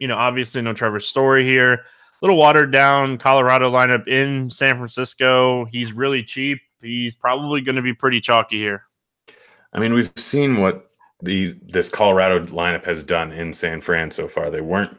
[0.00, 1.74] you know, obviously no Trevor Story here.
[1.74, 1.80] A
[2.22, 5.64] little watered down Colorado lineup in San Francisco.
[5.66, 6.58] He's really cheap.
[6.82, 8.82] He's probably going to be pretty chalky here.
[9.72, 10.90] I mean, we've seen what
[11.22, 14.50] the this Colorado lineup has done in San Fran so far.
[14.50, 14.98] They weren't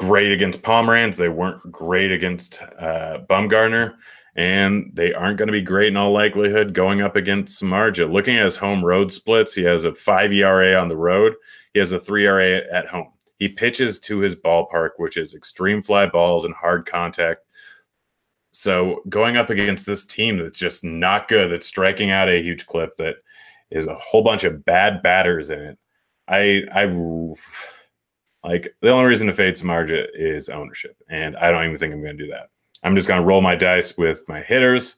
[0.00, 1.16] great against Pomeranz.
[1.16, 3.96] They weren't great against uh, Bumgarner,
[4.34, 8.10] and they aren't going to be great in all likelihood going up against Samardzija.
[8.10, 11.34] Looking at his home road splits, he has a five ERA on the road.
[11.74, 13.12] He has a three ERA at home.
[13.36, 17.44] He pitches to his ballpark, which is extreme fly balls and hard contact.
[18.52, 22.66] So going up against this team that's just not good, that's striking out a huge
[22.66, 23.16] clip, that
[23.70, 25.78] is a whole bunch of bad batters in it.
[26.26, 26.86] I I
[28.44, 32.02] like the only reason to fade Samardzija is ownership, and I don't even think I'm
[32.02, 32.50] going to do that.
[32.82, 34.96] I'm just going to roll my dice with my hitters,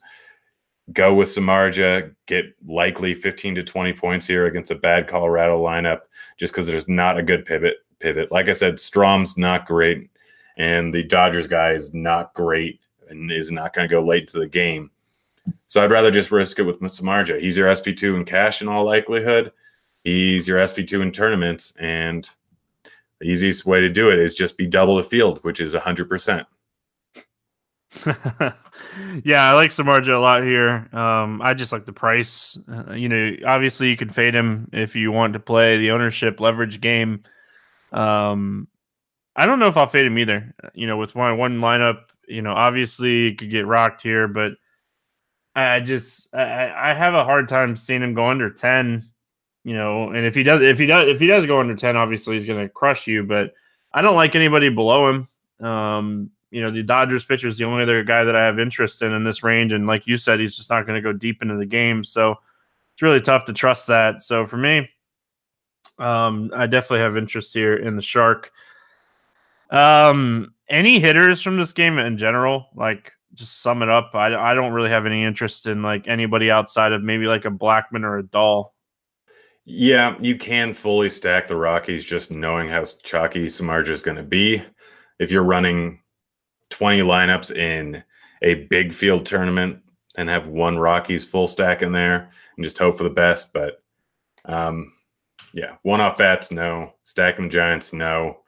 [0.93, 6.01] go with Samardzija, get likely 15 to 20 points here against a bad Colorado lineup,
[6.37, 7.77] just because there's not a good pivot.
[7.99, 10.09] Pivot, like I said, Strahm's not great,
[10.57, 12.79] and the Dodgers guy is not great,
[13.09, 14.91] and is not going to go late to the game.
[15.67, 17.39] So I'd rather just risk it with Samardzija.
[17.39, 19.51] He's your SP2 in cash in all likelihood.
[20.03, 22.29] He's your SP2 in tournaments, and
[23.23, 26.45] the easiest way to do it is just be double the field, which is 100%.
[29.23, 30.89] yeah, I like Samardzija a lot here.
[30.91, 32.57] Um, I just like the price.
[32.69, 36.41] Uh, you know, obviously you can fade him if you want to play the ownership
[36.41, 37.23] leverage game.
[37.93, 38.67] Um,
[39.35, 40.53] I don't know if I'll fade him either.
[40.73, 44.53] You know, with my one lineup, you know, obviously you could get rocked here, but
[45.55, 49.12] I just I, I have a hard time seeing him go under ten
[49.63, 51.95] you know, and if he does, if he does, if he does go under ten,
[51.95, 53.23] obviously he's going to crush you.
[53.23, 53.53] But
[53.93, 55.65] I don't like anybody below him.
[55.65, 59.01] Um, you know, the Dodgers pitcher is the only other guy that I have interest
[59.01, 61.41] in in this range, and like you said, he's just not going to go deep
[61.41, 62.03] into the game.
[62.03, 62.37] So
[62.93, 64.21] it's really tough to trust that.
[64.21, 64.89] So for me,
[65.97, 68.51] um, I definitely have interest here in the Shark.
[69.71, 74.11] Um, any hitters from this game in general, like just sum it up.
[74.13, 77.49] I, I don't really have any interest in like anybody outside of maybe like a
[77.49, 78.75] Blackmon or a Dahl.
[79.65, 84.23] Yeah, you can fully stack the Rockies just knowing how chalky Samardzija is going to
[84.23, 84.63] be.
[85.19, 86.01] If you're running
[86.69, 88.03] 20 lineups in
[88.41, 89.79] a big field tournament
[90.17, 93.53] and have one Rockies full stack in there and just hope for the best.
[93.53, 93.81] But
[94.45, 94.91] um,
[95.53, 96.93] yeah, one off bats, no.
[97.05, 98.39] Stacking the Giants, no.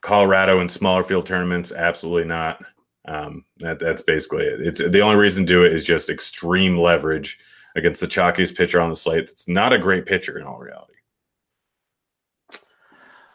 [0.00, 2.64] Colorado in smaller field tournaments, absolutely not.
[3.04, 4.60] Um, that, that's basically it.
[4.60, 7.38] It's the only reason to do it is just extreme leverage
[7.76, 9.26] against the chalkiest pitcher on the slate.
[9.26, 10.92] That's not a great pitcher in all reality.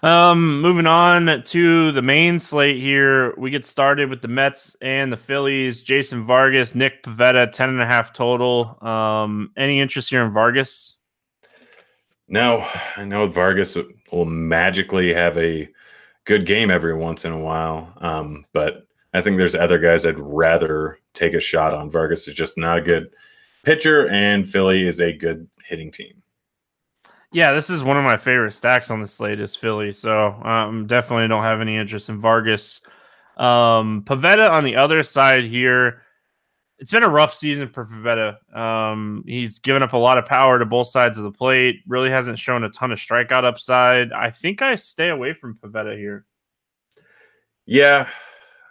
[0.03, 5.11] Um, moving on to the main slate here, we get started with the Mets and
[5.11, 5.81] the Phillies.
[5.81, 8.77] Jason Vargas, Nick Pivetta, ten and a half total.
[8.81, 10.95] Um, any interest here in Vargas?
[12.27, 13.75] No, I know Vargas
[14.11, 15.67] will magically have a
[16.25, 17.91] good game every once in a while.
[17.97, 21.89] Um, but I think there's other guys I'd rather take a shot on.
[21.89, 23.09] Vargas is just not a good
[23.63, 26.21] pitcher, and Philly is a good hitting team.
[27.31, 29.91] Yeah, this is one of my favorite stacks on the slate is Philly.
[29.91, 32.81] So um, definitely don't have any interest in Vargas.
[33.35, 36.01] Um, Pivetta on the other side here.
[36.79, 38.37] It's been a rough season for Pivetta.
[38.55, 41.81] Um, he's given up a lot of power to both sides of the plate.
[41.87, 44.13] Really hasn't shown a ton of strikeout upside.
[44.13, 46.25] I think I stay away from Pivetta here.
[47.65, 48.07] Yeah,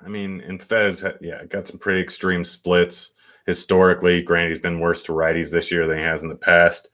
[0.04, 3.12] I mean, and Pivetta's yeah got some pretty extreme splits
[3.46, 4.22] historically.
[4.22, 6.88] Granted, he's been worse to righties this year than he has in the past,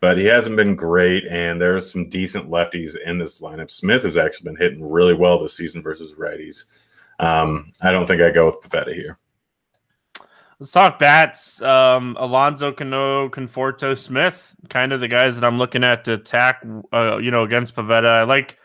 [0.00, 1.24] but he hasn't been great.
[1.30, 3.70] And there's some decent lefties in this lineup.
[3.70, 6.64] Smith has actually been hitting really well this season versus righties.
[7.20, 9.18] Um, I don't think I go with Pivetta here.
[10.60, 11.60] Let's talk bats.
[11.62, 16.64] Um, Alonso Cano, Conforto, Smith, kind of the guys that I'm looking at to attack,
[16.92, 18.06] uh, you know, against Pivetta.
[18.06, 18.58] I like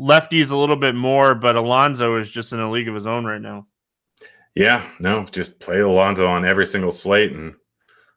[0.00, 3.24] lefties a little bit more, but Alonso is just in a league of his own
[3.24, 3.66] right now.
[4.58, 7.54] Yeah, no, just play Alonso on every single slate, and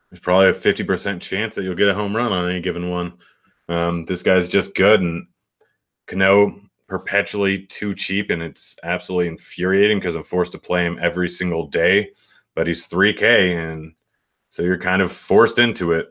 [0.09, 3.13] there's probably a 50% chance that you'll get a home run on any given one.
[3.69, 5.27] Um, this guy's just good, and
[6.07, 11.29] Cano perpetually too cheap, and it's absolutely infuriating because I'm forced to play him every
[11.29, 12.09] single day.
[12.55, 13.93] But he's 3K, and
[14.49, 16.07] so you're kind of forced into it.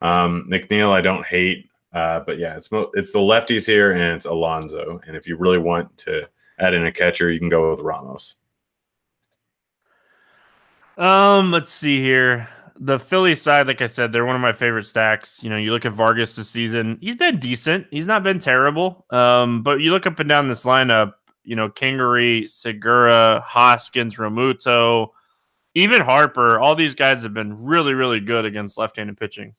[0.00, 4.24] Um, McNeil, I don't hate, uh, but yeah, it's it's the lefties here, and it's
[4.24, 5.02] Alonso.
[5.06, 6.26] And if you really want to
[6.60, 8.36] add in a catcher, you can go with Ramos.
[10.96, 12.48] Um, let's see here.
[12.78, 15.42] The Philly side, like I said, they're one of my favorite stacks.
[15.42, 17.86] You know, you look at Vargas this season; he's been decent.
[17.90, 19.06] He's not been terrible.
[19.10, 21.14] Um, but you look up and down this lineup.
[21.44, 25.08] You know, Kingery, Segura, Hoskins, Realmuto,
[25.74, 26.58] even Harper.
[26.58, 29.54] All these guys have been really, really good against left-handed pitching.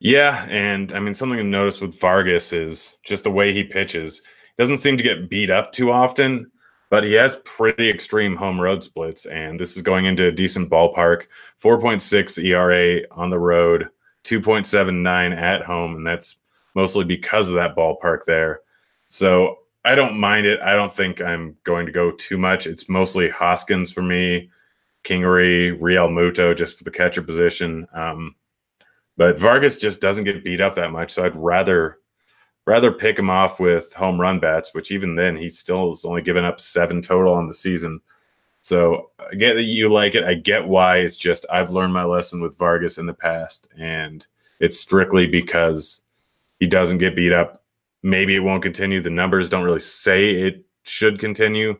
[0.00, 4.22] Yeah, and I mean something to notice with Vargas is just the way he pitches.
[4.58, 6.50] Doesn't seem to get beat up too often,
[6.88, 10.70] but he has pretty extreme home road splits, and this is going into a decent
[10.70, 11.24] ballpark.
[11.62, 13.88] 4.6 ERA on the road,
[14.24, 16.36] 2.79 at home, and that's
[16.74, 18.60] mostly because of that ballpark there.
[19.08, 20.60] So I don't mind it.
[20.60, 22.66] I don't think I'm going to go too much.
[22.66, 24.50] It's mostly Hoskins for me,
[25.04, 27.86] Kingery, Realmuto just for the catcher position.
[27.94, 28.34] Um,
[29.16, 31.98] but Vargas just doesn't get beat up that much, so I'd rather
[32.66, 36.20] rather pick him off with home run bats, which even then he still is only
[36.22, 38.00] given up seven total on the season.
[38.60, 40.24] So I get that you like it.
[40.24, 40.98] I get why.
[40.98, 44.26] It's just I've learned my lesson with Vargas in the past, and
[44.58, 46.02] it's strictly because
[46.58, 47.62] he doesn't get beat up.
[48.02, 49.00] Maybe it won't continue.
[49.00, 51.76] The numbers don't really say it should continue,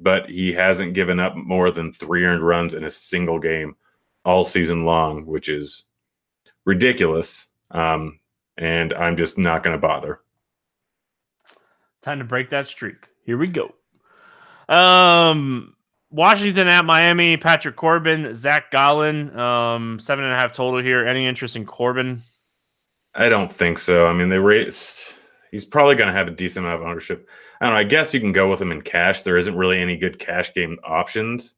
[0.00, 3.76] but he hasn't given up more than three earned runs in a single game
[4.24, 5.84] all season long, which is
[6.66, 7.46] ridiculous.
[7.70, 8.20] Um,
[8.58, 10.20] and I'm just not going to bother.
[12.06, 13.08] Time to break that streak.
[13.24, 13.74] Here we go.
[14.68, 15.74] Um,
[16.12, 17.36] Washington at Miami.
[17.36, 19.36] Patrick Corbin, Zach Gallen.
[19.36, 21.04] Um, seven and a half total here.
[21.04, 22.22] Any interest in Corbin?
[23.16, 24.06] I don't think so.
[24.06, 25.00] I mean, they raised.
[25.50, 27.28] He's probably going to have a decent amount of ownership.
[27.60, 27.80] I don't know.
[27.80, 29.22] I guess you can go with him in cash.
[29.22, 31.54] There isn't really any good cash game options,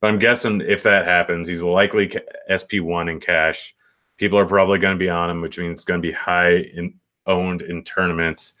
[0.00, 2.12] but I'm guessing if that happens, he's likely
[2.50, 3.76] SP one in cash.
[4.16, 6.56] People are probably going to be on him, which means it's going to be high
[6.56, 6.94] in
[7.28, 8.54] owned in tournaments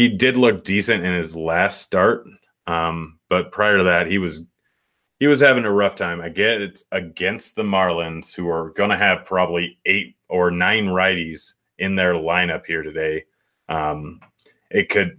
[0.00, 2.26] he did look decent in his last start,
[2.66, 4.46] um, but prior to that, he was
[5.18, 6.22] he was having a rough time.
[6.22, 10.86] I get it's against the Marlins, who are going to have probably eight or nine
[10.86, 13.26] righties in their lineup here today.
[13.68, 14.20] Um,
[14.70, 15.18] it could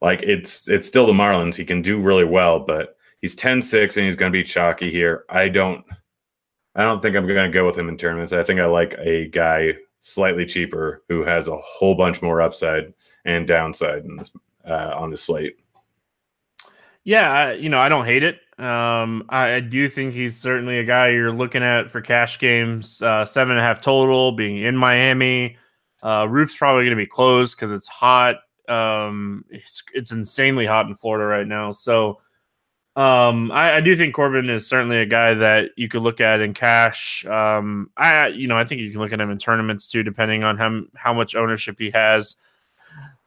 [0.00, 1.56] like it's it's still the Marlins.
[1.56, 5.24] He can do really well, but he's 10-6 and he's going to be chalky here.
[5.28, 5.84] I don't
[6.76, 8.32] I don't think I'm going to go with him in tournaments.
[8.32, 12.94] I think I like a guy slightly cheaper who has a whole bunch more upside
[13.26, 14.32] and downside in this,
[14.64, 15.58] uh, on the slate.
[17.04, 18.40] Yeah, I, you know, I don't hate it.
[18.58, 23.02] Um, I, I, do think he's certainly a guy you're looking at for cash games.
[23.02, 25.58] Uh, seven and a half total, being in Miami.
[26.02, 28.36] Uh, roof's probably going to be closed because it's hot.
[28.66, 31.70] Um, it's it's insanely hot in Florida right now.
[31.70, 32.20] So,
[32.96, 36.40] um, I, I, do think Corbin is certainly a guy that you could look at
[36.40, 37.26] in cash.
[37.26, 40.44] Um, I you know I think you can look at him in tournaments too, depending
[40.44, 42.36] on how how much ownership he has.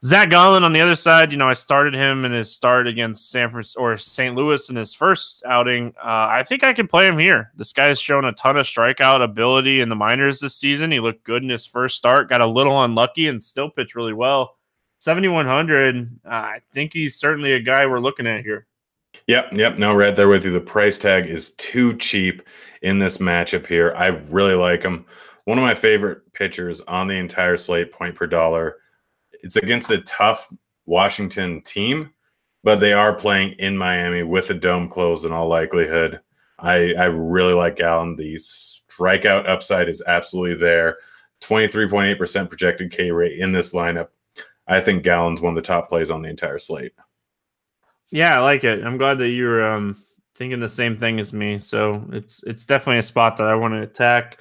[0.01, 3.31] Zach Gallen on the other side, you know, I started him in his start against
[3.31, 4.33] San Francisco or St.
[4.33, 5.93] Louis in his first outing.
[5.97, 7.51] Uh, I think I can play him here.
[7.57, 10.89] This guy's shown a ton of strikeout ability in the minors this season.
[10.91, 14.13] He looked good in his first start, got a little unlucky, and still pitched really
[14.13, 14.55] well.
[14.99, 16.19] 7,100.
[16.25, 18.67] Uh, I think he's certainly a guy we're looking at here.
[19.27, 19.77] Yep, yep.
[19.77, 20.51] No, right there with you.
[20.51, 22.47] The price tag is too cheap
[22.81, 23.93] in this matchup here.
[23.97, 25.05] I really like him.
[25.43, 28.77] One of my favorite pitchers on the entire slate, point per dollar
[29.41, 30.51] it's against a tough
[30.85, 32.11] Washington team,
[32.63, 36.19] but they are playing in Miami with the dome closed in all likelihood.
[36.57, 38.15] I, I really like Gallen.
[38.15, 40.97] The strikeout upside is absolutely there.
[41.41, 44.09] 23.8% projected K rate in this lineup.
[44.67, 46.91] I think Gallen's one of the top plays on the entire slate.
[48.11, 48.83] Yeah, I like it.
[48.83, 50.03] I'm glad that you're um,
[50.35, 51.59] thinking the same thing as me.
[51.59, 54.39] So it's it's definitely a spot that I want to attack.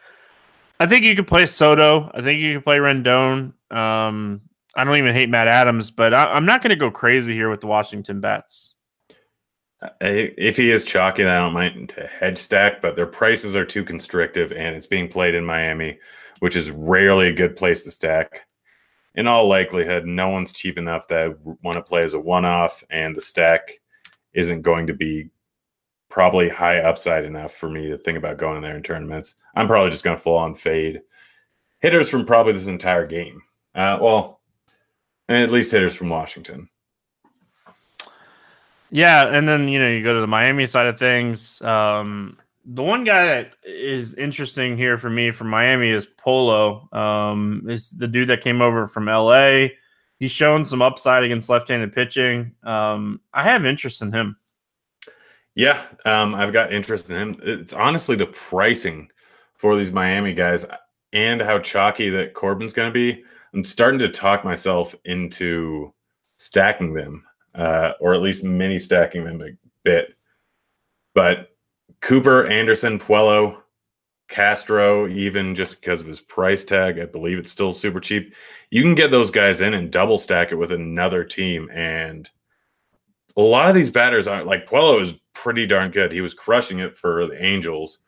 [0.81, 2.11] I think you could play Soto.
[2.15, 3.53] I think you could play Rendon.
[3.71, 4.41] Um,
[4.79, 7.51] I don't even hate Matt Adams, but I, am not going to go crazy here
[7.51, 8.75] with the Washington bats.
[10.01, 13.83] If he is chalky, I don't mind to hedge stack, but their prices are too
[13.83, 15.99] constrictive, and it's being played in Miami,
[16.39, 18.47] which is rarely a good place to stack.
[19.17, 23.17] In all likelihood, no one's cheap enough that want to play as a one-off, and
[23.17, 23.81] the stack
[24.33, 25.29] isn't going to be
[26.09, 29.35] probably high upside enough for me to think about going there in tournaments.
[29.57, 31.01] I'm probably just going to full on fade
[31.81, 33.43] hitters from probably this entire game.
[33.75, 34.38] Uh, well,
[35.29, 36.69] and at least hitters from Washington.
[38.91, 41.61] Yeah, and then you know you go to the Miami side of things.
[41.63, 46.93] Um, the one guy that is interesting here for me from Miami is Puello.
[46.95, 49.69] Um, is the dude that came over from LA.
[50.19, 52.55] He's shown some upside against left-handed pitching.
[52.65, 54.37] Um, I have interest in him.
[55.55, 57.41] Yeah, um, I've got interest in him.
[57.43, 59.09] It's honestly the pricing
[59.55, 60.65] for these Miami guys
[61.13, 63.25] and how chalky that Corbin's going to be.
[63.55, 65.93] I'm starting to talk myself into
[66.37, 67.25] stacking them,
[67.55, 69.51] uh, or at least mini stacking them a
[69.85, 70.15] bit.
[71.15, 71.51] But
[72.01, 73.63] Cooper, Anderson, Puello,
[74.29, 78.35] Castro, even just because of his price tag, I believe it's still super cheap.
[78.71, 81.71] You can get those guys in and double stack it with another team.
[81.73, 82.29] And
[83.37, 86.13] a lot of these batters aren't like Puello is pretty darn good.
[86.13, 88.01] He was crushing it for the Angels.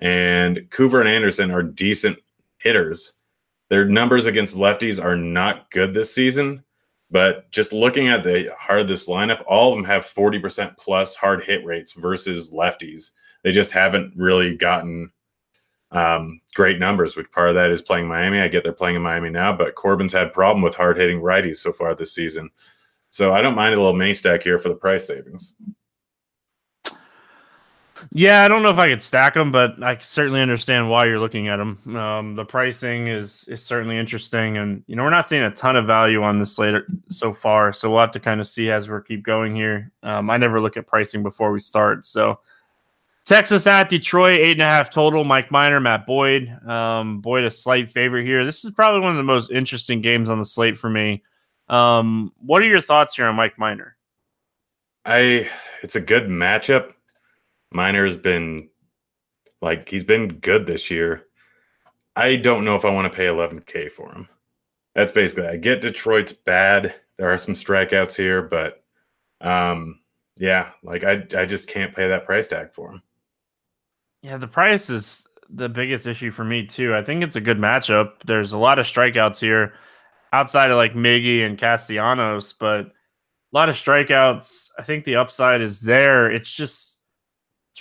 [0.00, 2.18] And Cooper and Anderson are decent
[2.58, 3.12] hitters.
[3.68, 6.62] Their numbers against lefties are not good this season,
[7.10, 11.42] but just looking at the hard this lineup, all of them have 40% plus hard
[11.42, 13.10] hit rates versus lefties.
[13.42, 15.10] They just haven't really gotten
[15.90, 18.40] um, great numbers, which part of that is playing Miami.
[18.40, 21.56] I get they're playing in Miami now, but Corbin's had problem with hard hitting righties
[21.56, 22.50] so far this season.
[23.10, 25.54] So I don't mind a little mini stack here for the price savings.
[28.12, 31.18] Yeah, I don't know if I could stack them, but I certainly understand why you're
[31.18, 31.96] looking at them.
[31.96, 35.76] Um, the pricing is is certainly interesting, and you know we're not seeing a ton
[35.76, 38.88] of value on this slate so far, so we'll have to kind of see as
[38.88, 39.90] we keep going here.
[40.02, 42.40] Um, I never look at pricing before we start, so
[43.26, 45.24] Texas at Detroit, eight and a half total.
[45.24, 46.48] Mike Minor, Matt Boyd.
[46.66, 48.44] Um, Boyd a slight favorite here.
[48.44, 51.24] This is probably one of the most interesting games on the slate for me.
[51.68, 53.96] Um, what are your thoughts here on Mike Minor?
[55.04, 55.48] I
[55.82, 56.92] it's a good matchup.
[57.72, 58.68] Minor's been
[59.62, 61.24] like he's been good this year.
[62.14, 64.28] I don't know if I want to pay 11k for him.
[64.94, 66.94] That's basically I get Detroit's bad.
[67.18, 68.82] There are some strikeouts here, but
[69.40, 70.00] um
[70.38, 73.02] yeah, like I I just can't pay that price tag for him.
[74.22, 76.94] Yeah, the price is the biggest issue for me too.
[76.94, 78.22] I think it's a good matchup.
[78.24, 79.74] There's a lot of strikeouts here
[80.32, 82.92] outside of like Miggy and Castellanos, but a
[83.52, 84.70] lot of strikeouts.
[84.78, 86.30] I think the upside is there.
[86.30, 86.95] It's just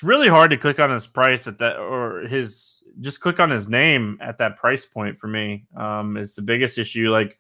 [0.05, 3.67] really hard to click on his price at that or his just click on his
[3.67, 7.09] name at that price point for me um, is the biggest issue.
[7.09, 7.39] Like,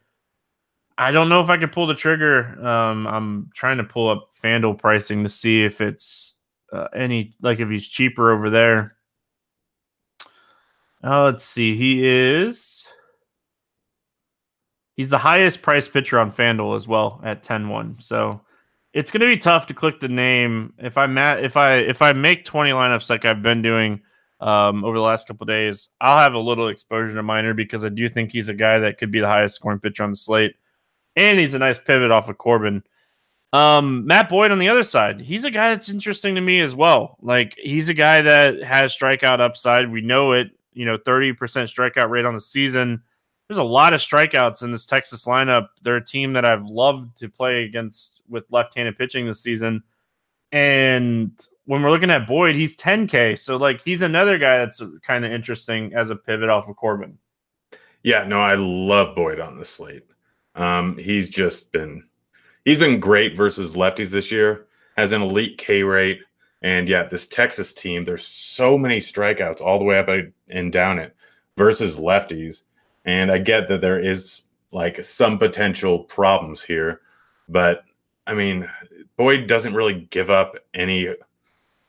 [0.97, 2.59] I don't know if I could pull the trigger.
[2.65, 6.35] Um, I'm trying to pull up FanDuel pricing to see if it's
[6.73, 8.97] uh, any like if he's cheaper over there.
[11.03, 11.75] Uh, let's see.
[11.75, 12.87] He is.
[14.95, 18.01] He's the highest price pitcher on FanDuel as well at 10-1.
[18.01, 18.41] So
[18.95, 22.01] it's going to be tough to click the name if I mat if I if
[22.01, 24.01] I make 20 lineups like I've been doing
[24.39, 25.89] um, over the last couple days.
[25.99, 28.97] I'll have a little exposure to Minor because I do think he's a guy that
[28.97, 30.55] could be the highest scoring pitcher on the slate,
[31.17, 32.83] and he's a nice pivot off of Corbin.
[33.51, 36.73] Um, Matt Boyd on the other side, he's a guy that's interesting to me as
[36.73, 37.17] well.
[37.21, 39.91] Like he's a guy that has strikeout upside.
[39.91, 40.51] We know it.
[40.71, 43.01] You know, 30% strikeout rate on the season
[43.47, 45.67] there's a lot of strikeouts in this Texas lineup.
[45.81, 49.83] They're a team that I've loved to play against with left-handed pitching this season.
[50.51, 51.31] And
[51.65, 53.37] when we're looking at Boyd, he's 10K.
[53.37, 57.17] So like he's another guy that's kind of interesting as a pivot off of Corbin.
[58.03, 60.05] Yeah, no, I love Boyd on the slate.
[60.55, 62.03] Um, he's just been
[62.63, 64.67] he's been great versus lefties this year.
[64.95, 66.21] Has an elite K rate.
[66.61, 70.09] And yeah, this Texas team, there's so many strikeouts all the way up
[70.47, 71.15] and down it
[71.57, 72.63] versus lefties.
[73.05, 77.01] And I get that there is like some potential problems here,
[77.47, 77.83] but
[78.27, 78.69] I mean,
[79.15, 81.09] Boyd doesn't really give up any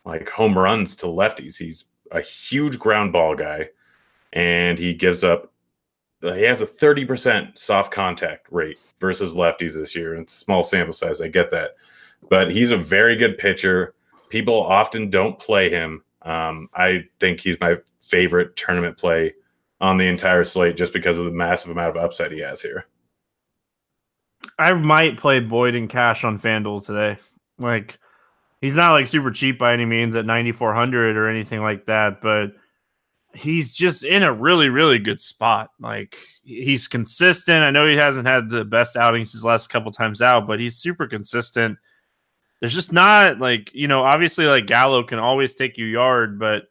[0.04, 1.56] like home runs to lefties.
[1.56, 3.70] He's a huge ground ball guy,
[4.32, 5.52] and he gives up.
[6.20, 10.14] He has a thirty percent soft contact rate versus lefties this year.
[10.14, 11.20] And small sample size.
[11.20, 11.70] I get that,
[12.28, 13.94] but he's a very good pitcher.
[14.28, 16.04] People often don't play him.
[16.22, 19.34] Um, I think he's my favorite tournament play
[19.80, 22.86] on the entire slate just because of the massive amount of upside he has here.
[24.58, 27.18] I might play Boyd in cash on FanDuel today.
[27.58, 27.98] Like
[28.60, 32.52] he's not like super cheap by any means at 9400 or anything like that, but
[33.34, 35.70] he's just in a really really good spot.
[35.78, 37.62] Like he's consistent.
[37.62, 40.76] I know he hasn't had the best outings his last couple times out, but he's
[40.76, 41.78] super consistent.
[42.60, 46.64] There's just not like, you know, obviously like Gallo can always take you yard, but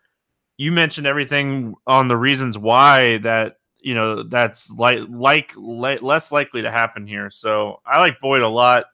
[0.57, 6.61] you mentioned everything on the reasons why that you know that's like like less likely
[6.61, 7.29] to happen here.
[7.29, 8.85] So I like Boyd a lot.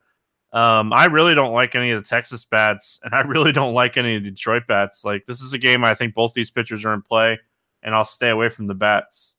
[0.53, 3.97] Um, I really don't like any of the Texas bats, and I really don't like
[3.97, 5.05] any of the Detroit bats.
[5.05, 7.39] Like this is a game I think both these pitchers are in play,
[7.83, 9.33] and I'll stay away from the bats.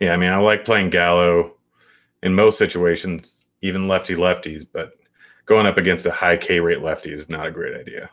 [0.00, 1.54] Yeah, I mean I like playing Gallo
[2.22, 4.92] in most situations, even lefty lefties, but
[5.46, 8.10] going up against a high K rate lefty is not a great idea.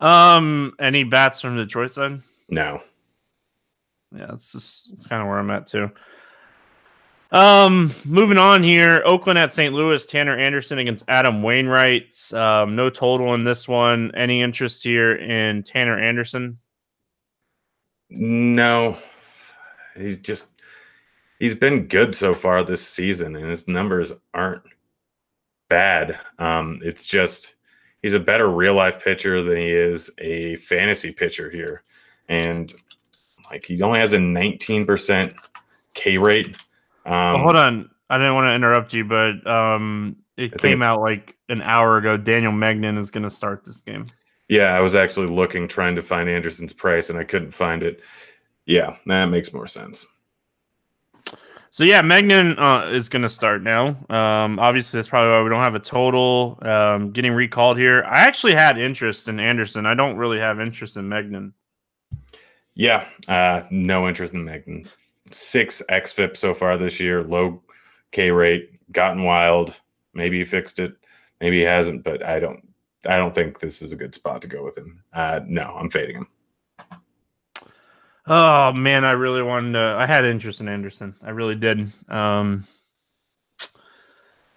[0.00, 2.22] Um, any bats from the Detroit side?
[2.48, 2.82] No.
[4.14, 5.90] Yeah, that's just that's kind of where I'm at too.
[7.32, 9.72] Um, moving on here, Oakland at St.
[9.72, 12.32] Louis, Tanner Anderson against Adam Wainwright.
[12.32, 14.10] Um, no total in this one.
[14.16, 16.58] Any interest here in Tanner Anderson?
[18.08, 18.98] No,
[19.96, 20.48] he's just
[21.38, 24.62] he's been good so far this season, and his numbers aren't
[25.68, 26.18] bad.
[26.40, 27.54] Um, it's just
[28.02, 31.82] he's a better real life pitcher than he is a fantasy pitcher here,
[32.28, 32.72] and
[33.50, 35.36] like he only has a 19%
[35.94, 36.56] K rate
[37.04, 41.00] um, well, hold on, I didn't want to interrupt you, but um, it came out
[41.00, 42.16] like an hour ago.
[42.16, 44.06] Daniel Mengden is going to start this game.
[44.48, 48.00] Yeah, I was actually looking, trying to find Anderson's price, and I couldn't find it.
[48.66, 50.06] Yeah, that makes more sense.
[51.72, 53.88] So yeah, Mengden uh, is going to start now.
[54.08, 56.58] Um, obviously, that's probably why we don't have a total.
[56.62, 58.02] Um, getting recalled here.
[58.06, 59.86] I actually had interest in Anderson.
[59.86, 61.52] I don't really have interest in Mengden.
[62.74, 64.88] Yeah, uh, no interest in Mengden
[65.32, 67.62] six xFIP so far this year, low
[68.12, 69.78] K rate, gotten wild.
[70.14, 70.94] Maybe he fixed it,
[71.40, 72.66] maybe he hasn't, but I don't.
[73.06, 75.02] I don't think this is a good spot to go with him.
[75.14, 76.26] Uh, no, I'm fading him.
[78.26, 79.96] Oh man, I really wanted to.
[79.98, 81.14] I had interest in Anderson.
[81.22, 81.90] I really did.
[82.08, 82.66] Um,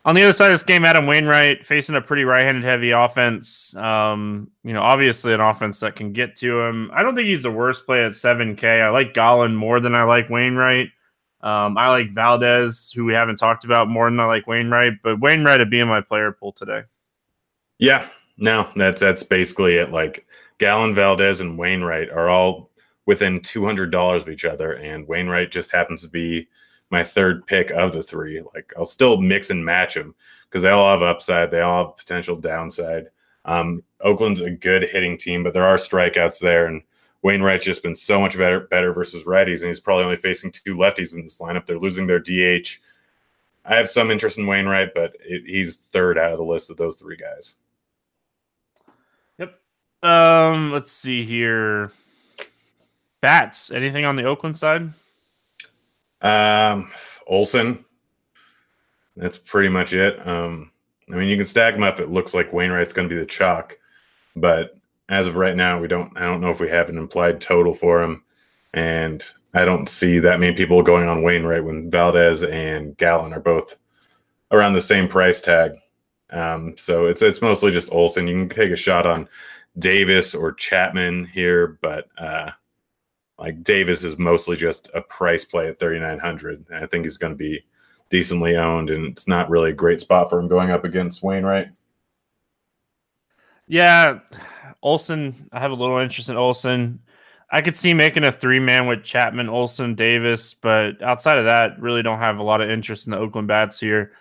[0.05, 3.73] on the other side of this game, Adam Wainwright facing a pretty right-handed heavy offense.
[3.77, 6.91] Um, you know, obviously an offense that can get to him.
[6.93, 8.81] I don't think he's the worst play at 7K.
[8.81, 10.89] I like Gallen more than I like Wainwright.
[11.39, 15.19] Um, I like Valdez, who we haven't talked about more than I like Wainwright, but
[15.19, 16.83] Wainwright would be in my player pool today.
[17.79, 18.07] Yeah,
[18.37, 19.91] no, that's that's basically it.
[19.91, 20.25] Like
[20.57, 22.71] Gallen, Valdez, and Wainwright are all
[23.05, 26.47] within two hundred dollars of each other, and Wainwright just happens to be
[26.89, 28.41] my third pick of the three.
[28.53, 30.15] Like I'll still mix and match them
[30.49, 33.07] because they all have upside, they all have potential downside.
[33.45, 36.81] Um, Oakland's a good hitting team, but there are strikeouts there, and
[37.23, 40.75] Wainwright's just been so much better better versus righties, and he's probably only facing two
[40.75, 41.65] lefties in this lineup.
[41.65, 42.79] They're losing their DH.
[43.65, 46.77] I have some interest in Wainwright, but it, he's third out of the list of
[46.77, 47.55] those three guys.
[49.39, 49.59] Yep.
[50.03, 51.91] Um, let's see here.
[53.23, 53.71] Bats.
[53.71, 54.91] Anything on the Oakland side?
[56.21, 56.91] Um,
[57.25, 57.85] Olson.
[59.15, 60.27] That's pretty much it.
[60.27, 60.71] Um,
[61.09, 62.01] I mean, you can stack them up.
[62.01, 63.77] It looks like Wainwright's going to be the chalk,
[64.35, 66.11] but as of right now, we don't.
[66.17, 68.25] I don't know if we have an implied total for him,
[68.73, 73.39] and I don't see that many people going on Wainwright when Valdez and Gallen are
[73.39, 73.77] both
[74.51, 75.71] around the same price tag.
[76.29, 78.27] Um, so it's it's mostly just Olson.
[78.27, 79.29] You can take a shot on
[79.79, 82.51] Davis or Chapman here, but uh,
[83.37, 86.65] like Davis is mostly just a price play at 3,900.
[86.73, 87.63] I think he's going to be
[88.09, 91.69] decently owned, and it's not really a great spot for him going up against Wainwright.
[93.67, 94.19] Yeah,
[94.81, 95.49] Olson.
[95.51, 96.99] I have a little interest in Olson.
[97.51, 101.79] I could see making a three man with Chapman, Olson, Davis, but outside of that,
[101.79, 104.11] really don't have a lot of interest in the Oakland Bats here.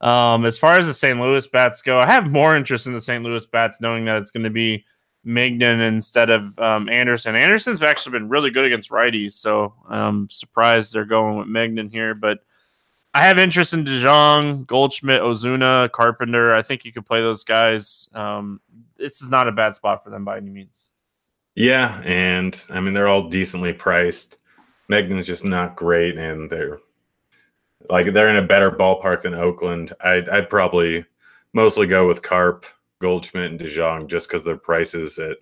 [0.00, 1.20] Um, as far as the St.
[1.20, 3.22] Louis Bats go, I have more interest in the St.
[3.22, 4.84] Louis Bats, knowing that it's going to be
[5.26, 7.34] Mengden instead of um, Anderson.
[7.34, 12.14] Anderson's actually been really good against righties, so I'm surprised they're going with Mengden here.
[12.14, 12.40] But
[13.12, 16.52] I have interest in DeJong, Goldschmidt, Ozuna, Carpenter.
[16.52, 18.08] I think you could play those guys.
[18.14, 18.60] Um,
[18.96, 20.88] this is not a bad spot for them by any means.
[21.54, 24.38] Yeah, and I mean they're all decently priced.
[24.90, 26.78] Mengden's just not great, and they're
[27.88, 29.92] like they're in a better ballpark than Oakland.
[30.00, 31.04] I'd, I'd probably
[31.52, 32.64] mostly go with Carp
[33.00, 35.38] Goldschmidt and DeJong just because their prices at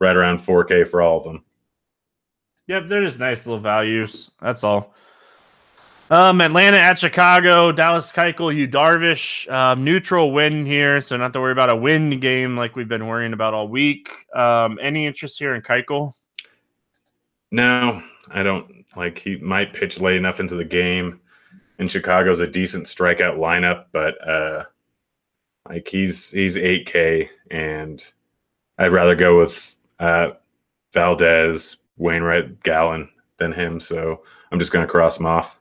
[0.00, 1.44] right around 4K for all of them.
[2.66, 4.30] Yep, they're just nice little values.
[4.40, 4.94] That's all.
[6.10, 11.40] Um, Atlanta at Chicago, Dallas Keuchel, Yu Darvish, um, neutral win here, so not to
[11.40, 14.10] worry about a win game like we've been worrying about all week.
[14.34, 16.12] Um, any interest here in Keuchel?
[17.50, 18.84] No, I don't.
[18.94, 21.20] Like he might pitch late enough into the game,
[21.78, 24.64] and Chicago's a decent strikeout lineup, but uh,
[25.68, 28.04] like he's he's 8K, and
[28.78, 30.32] I'd rather go with uh,
[30.92, 33.08] Valdez, Wainwright, Gallen
[33.38, 33.80] than him.
[33.80, 35.58] So I'm just to cross him off.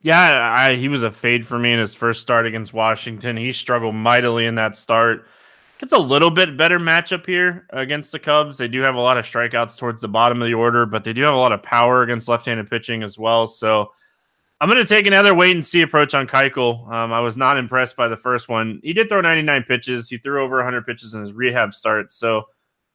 [0.00, 3.36] Yeah, I, he was a fade for me in his first start against Washington.
[3.36, 5.28] He struggled mightily in that start.
[5.78, 8.58] Gets a little bit better matchup here against the Cubs.
[8.58, 11.12] They do have a lot of strikeouts towards the bottom of the order, but they
[11.12, 13.46] do have a lot of power against left-handed pitching as well.
[13.46, 13.92] So
[14.62, 16.88] I'm going to take another wait and see approach on Keuchel.
[16.88, 18.80] Um, I was not impressed by the first one.
[18.84, 20.08] He did throw 99 pitches.
[20.08, 22.12] He threw over 100 pitches in his rehab start.
[22.12, 22.44] So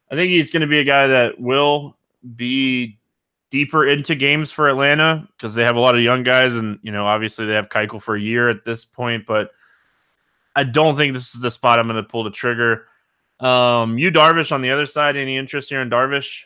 [0.09, 1.97] I think he's going to be a guy that will
[2.37, 2.97] be
[3.49, 6.91] deeper into games for Atlanta because they have a lot of young guys, and you
[6.93, 9.25] know, obviously they have Keuchel for a year at this point.
[9.27, 9.51] But
[10.55, 12.85] I don't think this is the spot I'm going to pull the trigger.
[13.41, 15.17] Um, Yu Darvish on the other side.
[15.17, 16.43] Any interest here in Darvish?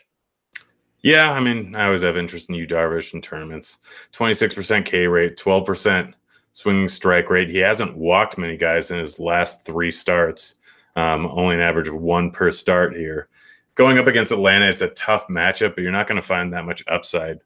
[1.02, 3.80] Yeah, I mean, I always have interest in Yu Darvish in tournaments.
[4.12, 6.14] 26% K rate, 12%
[6.52, 7.50] swinging strike rate.
[7.50, 10.56] He hasn't walked many guys in his last three starts,
[10.94, 13.28] um, only an average of one per start here.
[13.74, 16.66] Going up against Atlanta, it's a tough matchup, but you're not going to find that
[16.66, 17.38] much upside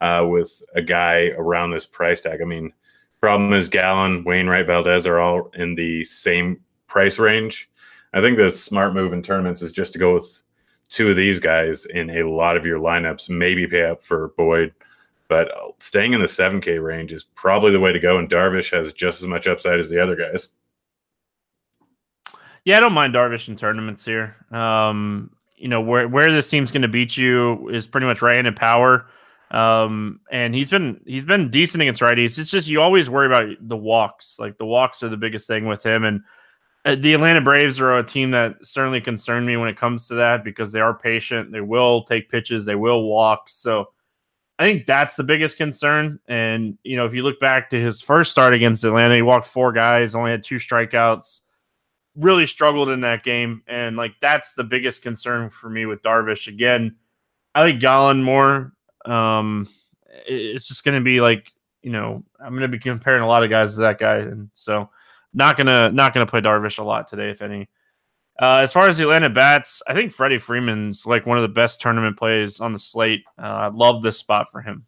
[0.00, 2.40] uh, with a guy around this price tag.
[2.40, 2.72] I mean,
[3.20, 7.68] problem is Gallen, Wainwright, Valdez are all in the same price range.
[8.14, 10.38] I think the smart move in tournaments is just to go with
[10.92, 14.74] two of these guys in a lot of your lineups, maybe pay up for Boyd
[15.32, 18.18] but staying in the 7K range is probably the way to go.
[18.18, 20.50] And Darvish has just as much upside as the other guys.
[22.66, 24.36] Yeah, I don't mind Darvish in tournaments here.
[24.50, 28.56] Um, you know, where where this team's going to beat you is pretty much right-handed
[28.56, 29.06] power.
[29.52, 32.38] Um, and he's been he's been decent against righties.
[32.38, 34.36] It's just you always worry about the walks.
[34.38, 36.04] Like the walks are the biggest thing with him.
[36.04, 36.22] And
[36.84, 40.42] the Atlanta Braves are a team that certainly concern me when it comes to that
[40.42, 41.52] because they are patient.
[41.52, 42.64] They will take pitches.
[42.64, 43.48] They will walk.
[43.48, 43.90] So
[44.58, 46.18] I think that's the biggest concern.
[46.28, 49.46] And, you know, if you look back to his first start against Atlanta, he walked
[49.46, 51.40] four guys, only had two strikeouts,
[52.16, 53.62] really struggled in that game.
[53.66, 56.48] And, like, that's the biggest concern for me with Darvish.
[56.48, 56.96] Again,
[57.54, 58.72] I like Gallen more.
[59.04, 59.68] Um,
[60.26, 61.52] it's just going to be like,
[61.82, 64.16] you know, I'm going to be comparing a lot of guys to that guy.
[64.18, 64.90] And so,
[65.34, 67.68] not to, not to play Darvish a lot today, if any.
[68.40, 71.48] Uh, as far as the Atlanta bats, I think Freddie Freeman's like one of the
[71.48, 73.24] best tournament plays on the slate.
[73.38, 74.86] Uh, I love this spot for him.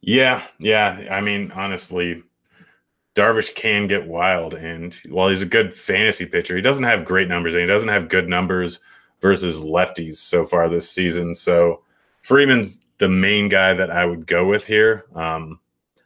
[0.00, 1.06] Yeah, yeah.
[1.10, 2.22] I mean, honestly,
[3.14, 7.28] Darvish can get wild, and while he's a good fantasy pitcher, he doesn't have great
[7.28, 8.80] numbers, and he doesn't have good numbers
[9.20, 11.34] versus lefties so far this season.
[11.34, 11.82] So
[12.22, 15.04] Freeman's the main guy that I would go with here.
[15.14, 15.60] Um,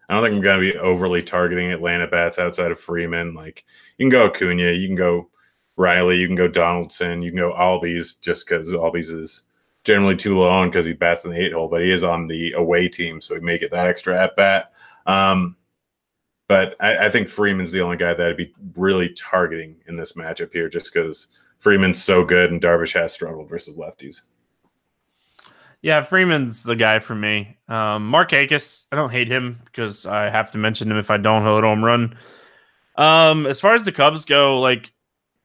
[0.08, 3.34] I don't think I'm going to be overly targeting Atlanta bats outside of Freeman.
[3.34, 3.64] Like
[3.98, 5.30] you can go Acuna, you can go
[5.76, 9.42] Riley, you can go Donaldson, you can go Albies just because Albies is
[9.84, 12.26] generally too low on because he bats in the eight hole, but he is on
[12.26, 14.72] the away team, so he may get that extra at bat.
[15.06, 15.56] Um,
[16.48, 20.14] but I, I, think Freeman's the only guy that I'd be really targeting in this
[20.14, 21.28] matchup here, just because
[21.58, 24.22] Freeman's so good and Darvish has struggled versus lefties.
[25.86, 27.56] Yeah, Freeman's the guy for me.
[27.68, 31.44] Um, Markakis, I don't hate him because I have to mention him if I don't
[31.44, 32.18] hit home run.
[32.96, 34.92] Um, as far as the Cubs go, like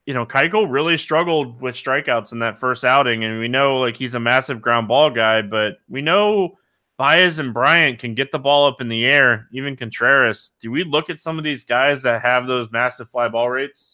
[0.08, 3.96] you know, Keuchel really struggled with strikeouts in that first outing, and we know like
[3.96, 6.58] he's a massive ground ball guy, but we know
[6.98, 10.54] Baez and Bryant can get the ball up in the air, even Contreras.
[10.60, 13.91] Do we look at some of these guys that have those massive fly ball rates?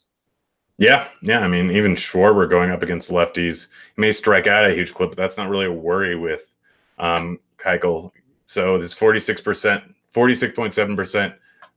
[0.78, 1.40] Yeah, yeah.
[1.40, 5.12] I mean, even Schwarber going up against lefties, he may strike out a huge clip,
[5.12, 6.54] but that's not really a worry with
[7.00, 8.12] um, Keuchel.
[8.46, 11.36] So this 46%, 46.7%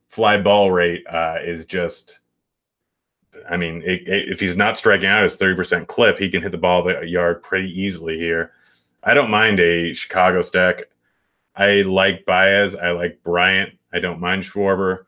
[0.09, 2.21] fly ball rate uh, is just
[3.49, 6.53] I mean, it, it, if he's not striking out his 30% clip, he can hit
[6.53, 8.53] the ball the yard pretty easily here.
[9.03, 10.83] I don't mind a Chicago stack.
[11.57, 12.77] I like Baez.
[12.77, 13.73] I like Bryant.
[13.93, 15.05] I don't mind Schwarber.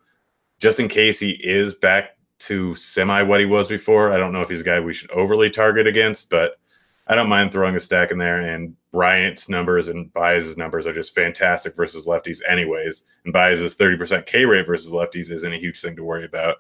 [0.59, 4.43] Just in case he is back to semi what he was before, I don't know
[4.43, 6.59] if he's a guy we should overly target against, but
[7.07, 8.40] I don't mind throwing a stack in there.
[8.40, 13.05] And Bryant's numbers and Baez's numbers are just fantastic versus lefties, anyways.
[13.24, 16.57] And Baez's 30% K rate versus lefties isn't a huge thing to worry about.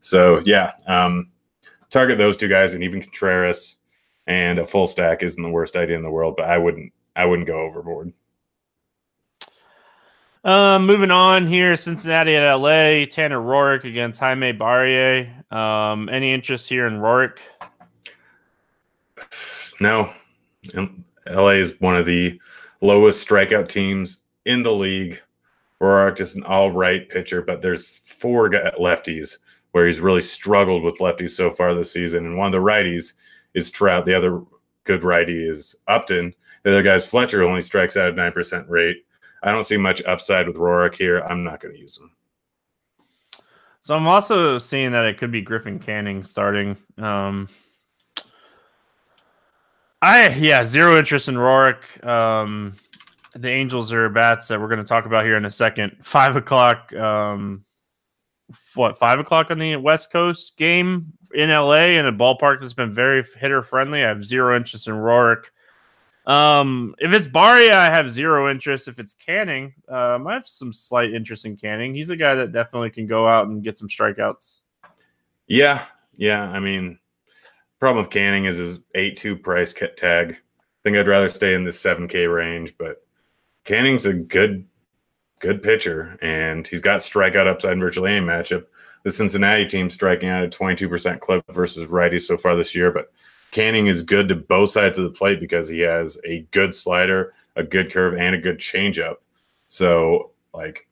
[0.00, 1.30] So yeah, um,
[1.88, 3.76] target those two guys, and even Contreras
[4.26, 6.34] and a full stack isn't the worst idea in the world.
[6.36, 8.12] But I wouldn't, I wouldn't go overboard.
[10.44, 15.30] Um, moving on here, Cincinnati at LA, Tanner Roark against Jaime Barria.
[15.52, 17.38] Um, any interest here in Roark?
[19.80, 20.12] No.
[21.28, 22.40] LA is one of the
[22.80, 25.22] lowest strikeout teams in the league.
[25.80, 29.38] Roark is an all right pitcher, but there's four lefties
[29.72, 32.26] where he's really struggled with lefties so far this season.
[32.26, 33.14] And one of the righties
[33.54, 34.04] is Trout.
[34.04, 34.42] The other
[34.84, 36.34] good righty is Upton.
[36.62, 39.04] The other guy's Fletcher, only strikes out at 9% rate.
[39.42, 41.20] I don't see much upside with Roark here.
[41.20, 42.10] I'm not going to use him.
[43.80, 46.76] So I'm also seeing that it could be Griffin Canning starting.
[46.98, 47.48] Um,
[50.00, 52.04] I yeah, zero interest in Roark.
[52.06, 52.74] Um,
[53.34, 55.96] the Angels are bats that we're going to talk about here in a second.
[56.02, 56.92] Five o'clock.
[56.94, 57.64] Um,
[58.74, 62.92] what five o'clock on the West Coast game in LA in a ballpark that's been
[62.92, 64.04] very hitter friendly.
[64.04, 65.46] I have zero interest in Roark.
[66.26, 68.88] Um, if it's Barria, I have zero interest.
[68.88, 71.94] If it's Canning, um, I have some slight interest in Canning.
[71.94, 74.58] He's a guy that definitely can go out and get some strikeouts.
[75.48, 75.84] Yeah,
[76.16, 76.42] yeah.
[76.44, 76.98] I mean,
[77.80, 80.30] problem with Canning is his eight two price tag.
[80.30, 83.04] I think I'd rather stay in the seven K range, but
[83.64, 84.66] Canning's a good
[85.40, 88.66] good pitcher, and he's got strikeout upside in virtually any matchup.
[89.02, 93.12] The Cincinnati team striking out at 22% clip versus righties so far this year, but
[93.52, 97.34] Canning is good to both sides of the plate because he has a good slider,
[97.54, 99.16] a good curve and a good changeup.
[99.68, 100.88] So like,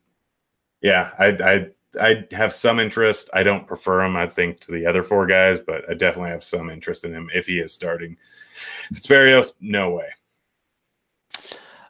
[0.82, 1.66] yeah, I I
[2.00, 3.30] I have some interest.
[3.32, 6.44] I don't prefer him, I think, to the other four guys, but I definitely have
[6.44, 8.16] some interest in him if he is starting.
[8.90, 10.08] If it's Berrios, no way.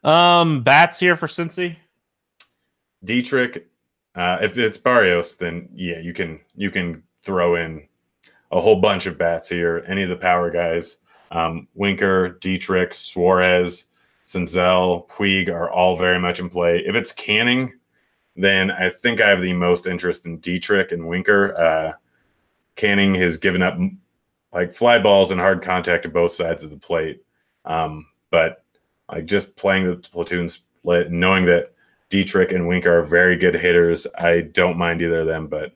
[0.04, 1.76] Um, bats here for Cincy.
[3.04, 3.66] Dietrich,
[4.14, 7.86] uh, if it's Barrios, then yeah, you can you can throw in
[8.50, 9.84] a whole bunch of bats here.
[9.86, 10.96] Any of the power guys,
[11.30, 13.86] um, Winker, Dietrich, Suarez,
[14.26, 16.78] Senzel, Puig are all very much in play.
[16.78, 17.72] If it's Canning,
[18.36, 21.58] then I think I have the most interest in Dietrich and Winker.
[21.58, 21.92] Uh,
[22.76, 23.78] Canning has given up
[24.52, 27.22] like fly balls and hard contact to both sides of the plate,
[27.64, 28.64] um, but
[29.10, 31.72] like just playing the platoon split, knowing that
[32.08, 35.72] Dietrich and Winker are very good hitters, I don't mind either of them, but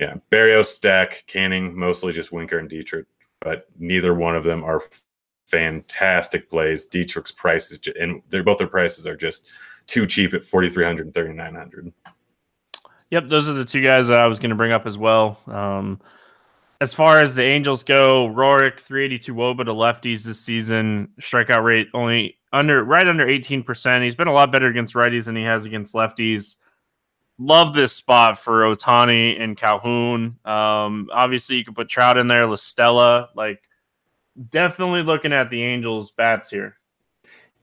[0.00, 3.06] yeah, Berrios, Stack, Canning, mostly just Winker and Dietrich,
[3.40, 4.82] but neither one of them are
[5.46, 6.86] fantastic plays.
[6.86, 9.52] Dietrich's price is, and they're both their prices are just
[9.86, 11.92] too cheap at 4,300 and 3,900.
[13.10, 15.38] Yep, those are the two guys that I was going to bring up as well.
[15.46, 16.00] Um,
[16.80, 21.88] as far as the Angels go, Roark 382 wOBA to lefties this season, strikeout rate
[21.92, 24.02] only under right under 18%.
[24.02, 26.56] He's been a lot better against righties than he has against lefties
[27.40, 30.38] love this spot for Ohtani and Calhoun.
[30.44, 33.30] Um, obviously, you could put Trout in there, La Stella.
[33.34, 33.62] Like,
[34.50, 36.76] definitely looking at the Angels' bats here.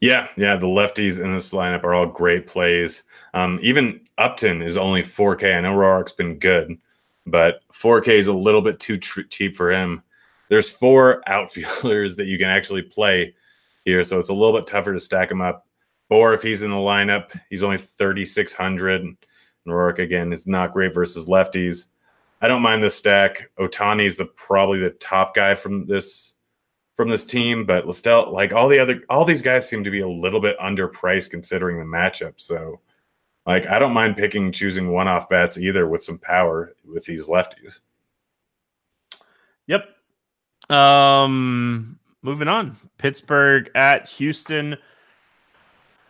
[0.02, 3.04] Yeah, yeah, the lefties in this lineup are all great plays.
[3.34, 5.56] Um, even Upton is only 4K.
[5.56, 6.78] I know Roark's been good,
[7.26, 10.04] but 4K is a little bit too tr- cheap for him.
[10.50, 13.36] There's four outfielders that you can actually play
[13.86, 15.66] here, so it's a little bit tougher to stack him up.
[16.10, 19.18] Or if he's in the lineup, he's only 3,600.
[19.72, 21.88] Roark again is not great versus lefties.
[22.42, 23.50] I don't mind the stack.
[23.60, 26.36] Ohtani is the probably the top guy from this
[26.96, 29.92] from this team, but La Stella, like all the other all these guys seem to
[29.92, 32.34] be a little bit underpriced considering the matchup.
[32.38, 32.82] So
[33.46, 37.28] like I don't mind picking choosing one off bats either with some power with these
[37.28, 37.80] lefties.
[39.68, 39.86] Yep.
[40.70, 42.78] Um moving on.
[42.98, 44.76] Pittsburgh at Houston.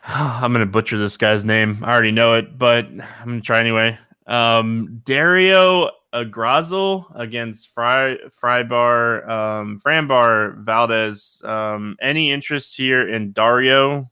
[0.09, 1.83] I'm going to butcher this guy's name.
[1.83, 3.97] I already know it, but I'm going to try anyway.
[4.25, 11.41] Um, Dario Agrazal against Fry Frybar um, Framber Valdez.
[11.43, 14.09] Um, any interest here in Dario?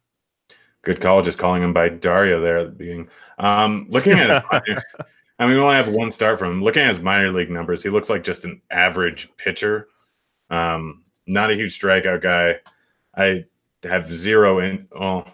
[0.82, 3.08] Good call, just calling him by Dario there at the beginning.
[3.40, 4.84] Um, looking at his,
[5.40, 6.64] I mean, we only have one start from him.
[6.64, 9.88] Looking at his minor league numbers, he looks like just an average pitcher.
[10.50, 12.60] Um, not a huge strikeout guy.
[13.16, 13.46] I
[13.84, 14.90] have zero in.
[14.94, 15.26] Oh,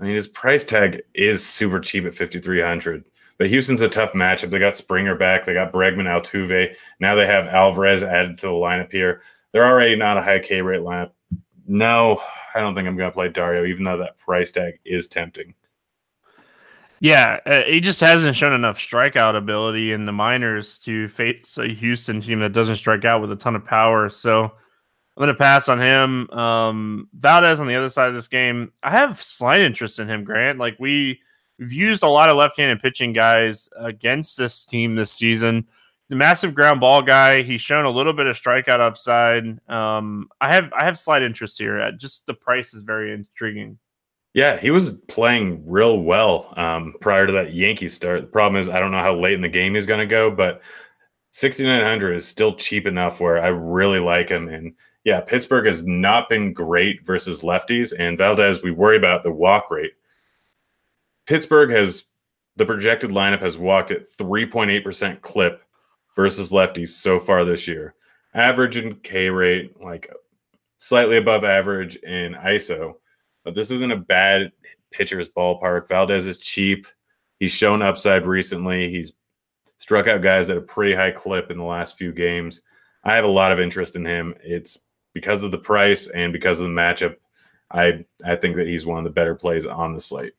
[0.00, 3.04] I mean, his price tag is super cheap at 5,300.
[3.38, 4.50] But Houston's a tough matchup.
[4.50, 5.44] They got Springer back.
[5.44, 6.74] They got Bregman, Altuve.
[7.00, 9.22] Now they have Alvarez added to the lineup here.
[9.52, 11.12] They're already not a high K rate lineup.
[11.66, 12.20] No,
[12.54, 15.54] I don't think I'm going to play Dario, even though that price tag is tempting.
[17.00, 21.66] Yeah, uh, he just hasn't shown enough strikeout ability in the minors to face a
[21.68, 24.10] Houston team that doesn't strike out with a ton of power.
[24.10, 24.52] So
[25.20, 26.30] I'm going to pass on him.
[26.30, 30.24] Um, Valdez on the other side of this game, I have slight interest in him,
[30.24, 30.58] Grant.
[30.58, 31.20] Like we,
[31.58, 35.68] we've used a lot of left-handed pitching guys against this team this season.
[36.10, 37.42] A massive ground ball guy.
[37.42, 39.44] He's shown a little bit of strikeout upside.
[39.68, 41.92] Um, I have I have slight interest here.
[41.92, 43.78] Just the price is very intriguing.
[44.32, 48.22] Yeah, he was playing real well um, prior to that Yankee start.
[48.22, 50.30] The problem is I don't know how late in the game he's going to go,
[50.30, 50.62] but
[51.32, 54.74] 6900 is still cheap enough where I really like him and
[55.04, 59.70] yeah, Pittsburgh has not been great versus lefties, and Valdez, we worry about the walk
[59.70, 59.92] rate.
[61.26, 62.04] Pittsburgh has
[62.56, 65.62] the projected lineup has walked at 3.8% clip
[66.14, 67.94] versus lefties so far this year.
[68.34, 70.12] Average in K rate, like
[70.78, 72.94] slightly above average in ISO.
[73.44, 74.52] But this isn't a bad
[74.90, 75.88] pitcher's ballpark.
[75.88, 76.86] Valdez is cheap.
[77.38, 78.90] He's shown upside recently.
[78.90, 79.14] He's
[79.78, 82.60] struck out guys at a pretty high clip in the last few games.
[83.02, 84.34] I have a lot of interest in him.
[84.42, 84.78] It's
[85.20, 87.16] because of the price and because of the matchup,
[87.70, 90.32] I I think that he's one of the better plays on the slate.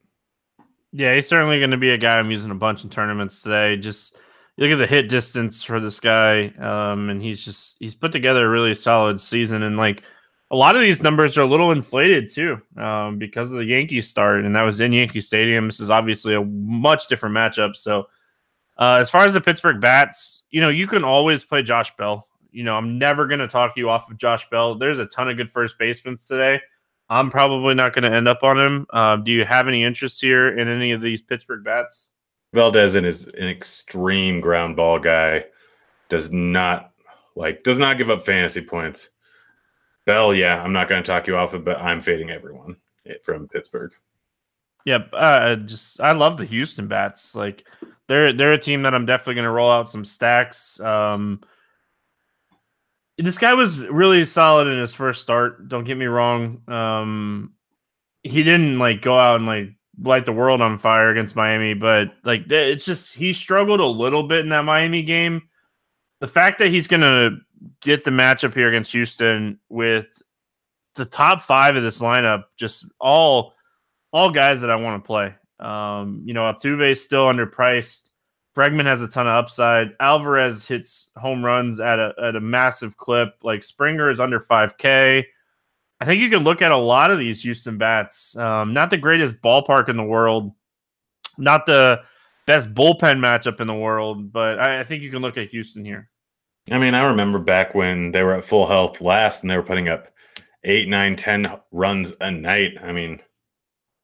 [0.91, 3.77] Yeah, he's certainly going to be a guy I'm using a bunch in tournaments today.
[3.77, 4.17] Just
[4.57, 8.45] look at the hit distance for this guy, um, and he's just he's put together
[8.45, 9.63] a really solid season.
[9.63, 10.03] And like
[10.49, 14.07] a lot of these numbers are a little inflated too um, because of the Yankees
[14.09, 15.67] start, and that was in Yankee Stadium.
[15.67, 17.75] This is obviously a much different matchup.
[17.75, 18.07] So,
[18.77, 22.27] uh, as far as the Pittsburgh bats, you know, you can always play Josh Bell
[22.52, 24.76] you know, I'm never going to talk you off of Josh Bell.
[24.76, 26.60] There's a ton of good first basemen today.
[27.10, 28.88] I'm probably not going to end up on him.
[28.91, 32.10] Um, do you have any interest here in any of these Pittsburgh bats?
[32.54, 35.45] Valdez is an extreme ground ball guy.
[36.10, 36.91] Does not
[37.36, 39.10] like does not give up fantasy points.
[40.06, 42.76] Bell, yeah, I'm not going to talk you off of, but I'm fading everyone.
[43.24, 43.93] from Pittsburgh.
[44.86, 47.36] Yep, uh, just I love the Houston bats.
[47.36, 47.68] Like
[48.08, 50.80] they're they're a team that I'm definitely going to roll out some stacks.
[50.80, 51.41] Um,
[53.18, 55.68] this guy was really solid in his first start.
[55.68, 56.62] Don't get me wrong.
[56.68, 57.53] Um,
[58.24, 59.70] he didn't like go out and like
[60.01, 64.24] light the world on fire against Miami, but like it's just he struggled a little
[64.24, 65.41] bit in that Miami game.
[66.20, 67.38] The fact that he's to
[67.82, 70.22] get the matchup here against Houston with
[70.95, 73.53] the top five of this lineup, just all
[74.14, 75.34] all guys that I want to play.
[75.59, 78.09] Um, you know, Altuve is still underpriced.
[78.56, 79.91] Bregman has a ton of upside.
[79.99, 83.36] Alvarez hits home runs at a at a massive clip.
[83.43, 85.24] Like Springer is under 5K.
[85.99, 88.36] I think you can look at a lot of these Houston bats.
[88.36, 90.52] Um, not the greatest ballpark in the world,
[91.38, 92.02] not the
[92.47, 95.86] best bullpen matchup in the world, but I, I think you can look at Houston
[95.86, 96.10] here.
[96.72, 99.64] I mean, I remember back when they were at full health last and they were
[99.64, 100.08] putting up
[100.64, 102.78] eight, nine, ten runs a night.
[102.82, 103.22] I mean,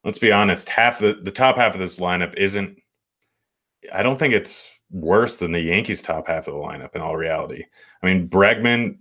[0.03, 2.77] let's be honest, half the the top half of this lineup isn't
[3.93, 7.15] I don't think it's worse than the Yankees top half of the lineup in all
[7.15, 7.63] reality.
[8.01, 8.97] I mean, Bregman,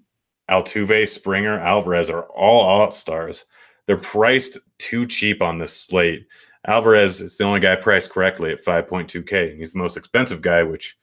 [0.51, 3.45] Altuve, Springer, Alvarez are all all stars.
[3.87, 6.27] They're priced too cheap on this slate.
[6.67, 9.51] Alvarez is the only guy priced correctly at 5.2K.
[9.51, 10.99] and He's the most expensive guy, which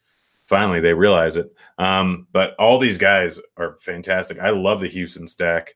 [0.48, 1.54] finally they realize it.
[1.78, 4.40] Um, but all these guys are fantastic.
[4.40, 5.76] I love the Houston stack.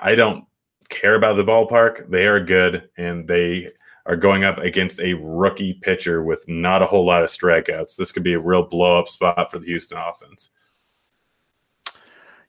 [0.00, 0.44] I don't
[0.88, 2.10] care about the ballpark.
[2.10, 3.70] They are good and they
[4.06, 7.96] are going up against a rookie pitcher with not a whole lot of strikeouts.
[7.96, 10.50] This could be a real blow up spot for the Houston offense.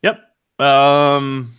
[0.01, 0.19] Yep.
[0.59, 1.55] Um,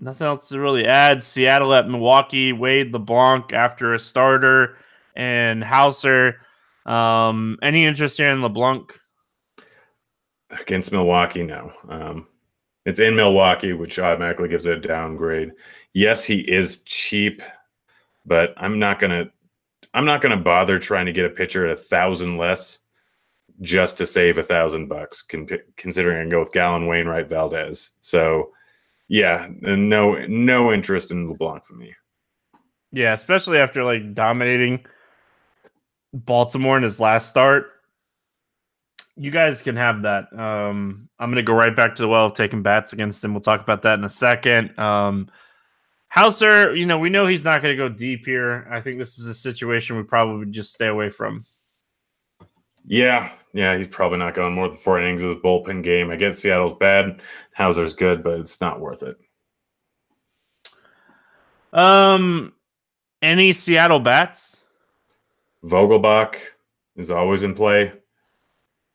[0.00, 1.22] nothing else to really add.
[1.22, 4.76] Seattle at Milwaukee, Wade LeBlanc after a starter,
[5.14, 6.40] and Houser.
[6.84, 8.92] Um, any interest here in LeBlanc?
[10.50, 11.72] Against Milwaukee, no.
[11.88, 12.28] Um,
[12.84, 15.50] it's in Milwaukee, which automatically gives it a downgrade.
[15.92, 17.42] Yes, he is cheap,
[18.26, 19.30] but I'm not gonna
[19.94, 22.80] I'm not gonna bother trying to get a pitcher at a thousand less
[23.62, 25.24] just to save a thousand bucks,
[25.76, 27.92] considering I go with Gallen, Wainwright, Valdez.
[28.02, 28.50] So,
[29.08, 31.94] yeah, no no interest in LeBlanc for me.
[32.92, 34.84] Yeah, especially after like dominating
[36.12, 37.72] Baltimore in his last start
[39.16, 40.30] you guys can have that.
[40.38, 43.32] Um, I'm going to go right back to the well of taking bats against him.
[43.32, 44.78] We'll talk about that in a second.
[44.78, 45.30] Um,
[46.16, 48.66] Houser, you know, we know he's not going to go deep here.
[48.70, 51.44] I think this is a situation we probably just stay away from.
[52.86, 56.10] Yeah, yeah, he's probably not going more than four innings of his bullpen game.
[56.10, 57.20] I get Seattle's bad.
[57.52, 59.18] Houser's good, but it's not worth it.
[61.74, 62.54] Um,
[63.20, 64.56] any Seattle bats?
[65.64, 66.36] Vogelbach
[66.96, 67.92] is always in play.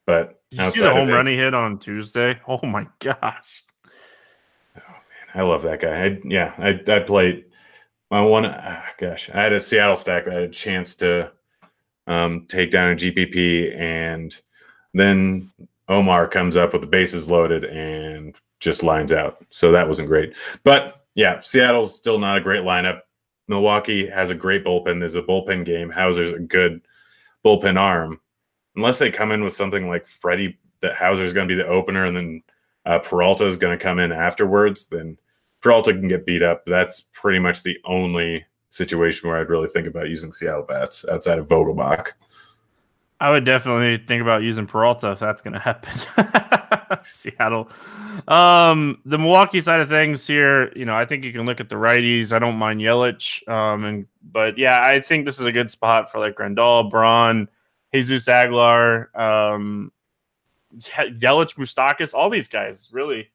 [0.08, 2.40] But Did you see the home run he hit on Tuesday?
[2.48, 3.64] Oh my gosh!
[5.34, 6.06] I love that guy.
[6.06, 7.46] I, yeah, I I played
[8.10, 8.46] my one.
[8.46, 11.32] Ah, gosh, I had a Seattle stack that I had a chance to
[12.08, 14.36] um, take down a GPP, and
[14.94, 15.52] then
[15.88, 19.46] Omar comes up with the bases loaded and just lines out.
[19.50, 20.36] So that wasn't great.
[20.64, 23.02] But yeah, Seattle's still not a great lineup.
[23.48, 25.00] Milwaukee has a great bullpen.
[25.00, 25.90] There's a bullpen game.
[25.90, 26.82] Houser's a good
[27.44, 28.20] bullpen arm
[28.76, 32.06] unless they come in with something like Freddy that Houser's going to be the opener
[32.06, 32.44] and then
[32.86, 35.18] uh, Peralta is going to come in afterwards, then
[35.62, 36.64] Peralta can get beat up.
[36.66, 41.40] That's pretty much the only situation where I'd really think about using Seattle bats outside
[41.40, 42.10] of Vogelbach.
[43.20, 45.94] I would definitely think about using Peralta if that's going to happen.
[47.04, 47.70] Seattle.
[48.28, 51.70] Um, the Milwaukee side of things here, you know, I think you can look at
[51.70, 52.32] the righties.
[52.32, 53.48] I don't mind Yelich.
[53.48, 57.48] Um, and but yeah, I think this is a good spot for like Grandal, Braun,
[57.94, 59.92] Jesus Aguilar, um,
[60.78, 63.30] Yelich Moustakas, all these guys, really.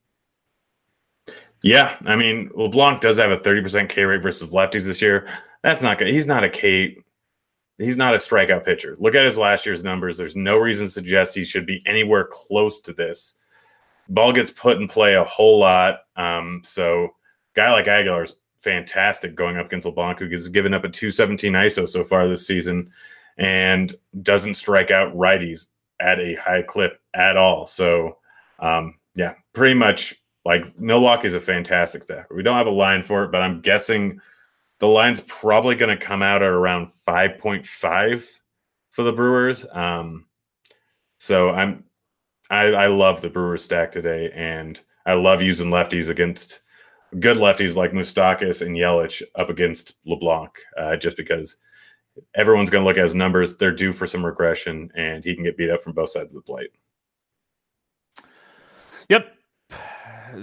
[1.63, 5.27] Yeah, I mean, LeBlanc does have a 30% K rate versus lefties this year.
[5.63, 6.09] That's not good.
[6.09, 6.99] He's not a K.
[7.79, 8.97] He's not a strikeout pitcher.
[8.99, 10.17] Look at his last year's numbers.
[10.17, 13.35] There's no reason to suggest he should be anywhere close to this.
[14.09, 16.01] Ball gets put in play a whole lot.
[16.15, 17.17] Um, so,
[17.55, 21.53] guy like Aguilar is fantastic going up against LeBlanc, who has given up a 217
[21.53, 22.91] ISO so far this season
[23.39, 25.67] and doesn't strike out righties
[26.01, 27.67] at a high clip at all.
[27.67, 28.19] So,
[28.59, 32.33] um, yeah, pretty much like Milwaukee is a fantastic stack.
[32.33, 34.21] We don't have a line for it, but I'm guessing
[34.79, 38.29] the line's probably going to come out at around 5.5
[38.91, 39.67] for the Brewers.
[39.73, 40.27] Um,
[41.19, 41.85] so I'm,
[42.51, 46.61] I, I love the Brewers stack today, and I love using lefties against
[47.19, 51.57] good lefties like Moustakas and Yelich up against LeBlanc, uh, just because
[52.35, 53.57] everyone's going to look at his numbers.
[53.57, 56.43] They're due for some regression, and he can get beat up from both sides of
[56.45, 56.71] the plate.
[59.09, 59.33] Yep.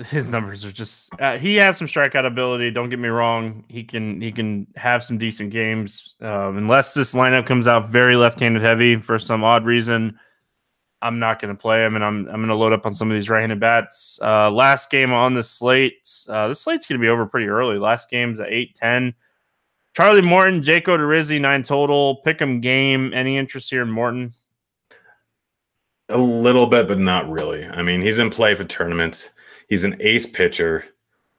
[0.09, 2.71] his numbers are just uh, he has some strikeout ability.
[2.71, 3.63] Don't get me wrong.
[3.67, 6.15] He can he can have some decent games.
[6.21, 10.17] Um, unless this lineup comes out very left-handed heavy for some odd reason,
[11.01, 13.11] I'm not going to play him, and I'm I'm going to load up on some
[13.11, 14.19] of these right-handed bats.
[14.21, 16.09] Uh, last game on the slate.
[16.27, 17.77] Uh, the slate's going to be over pretty early.
[17.77, 19.13] Last game's at eight ten.
[19.93, 22.17] Charlie Morton, Jake Odorizzi, nine total.
[22.17, 23.13] Pick 'em game.
[23.13, 24.33] Any interest here in Morton?
[26.09, 27.65] A little bit, but not really.
[27.65, 29.31] I mean, he's in play for tournaments.
[29.69, 30.85] He's an ace pitcher.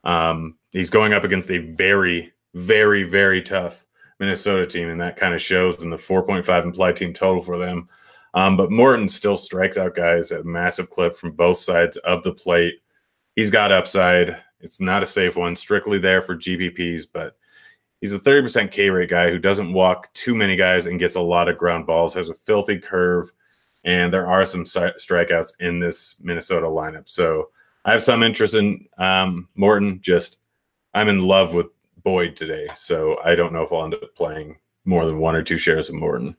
[0.04, 3.84] Um, he's going up against a very, very, very tough
[4.20, 7.88] Minnesota team, and that kind of shows in the 4.5 implied team total for them.
[8.34, 12.32] Um, but Morton still strikes out guys at massive clip from both sides of the
[12.32, 12.74] plate.
[13.36, 14.36] He's got upside.
[14.60, 17.36] It's not a safe one, strictly there for GPPs, but
[18.04, 21.20] he's a 30% K rate guy who doesn't walk too many guys and gets a
[21.22, 23.32] lot of ground balls, has a filthy curve,
[23.82, 27.08] and there are some strikeouts in this Minnesota lineup.
[27.08, 27.48] So
[27.86, 30.02] I have some interest in um, Morton.
[30.02, 30.36] Just
[30.92, 31.68] I'm in love with
[32.02, 35.42] Boyd today, so I don't know if I'll end up playing more than one or
[35.42, 36.36] two shares of Morton.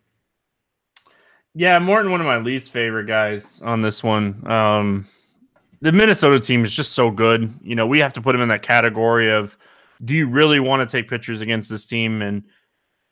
[1.55, 4.45] Yeah, Morton, one of my least favorite guys on this one.
[4.45, 5.07] Um,
[5.81, 7.51] the Minnesota team is just so good.
[7.63, 9.57] You know, we have to put him in that category of
[10.03, 12.21] do you really want to take pitchers against this team?
[12.21, 12.43] And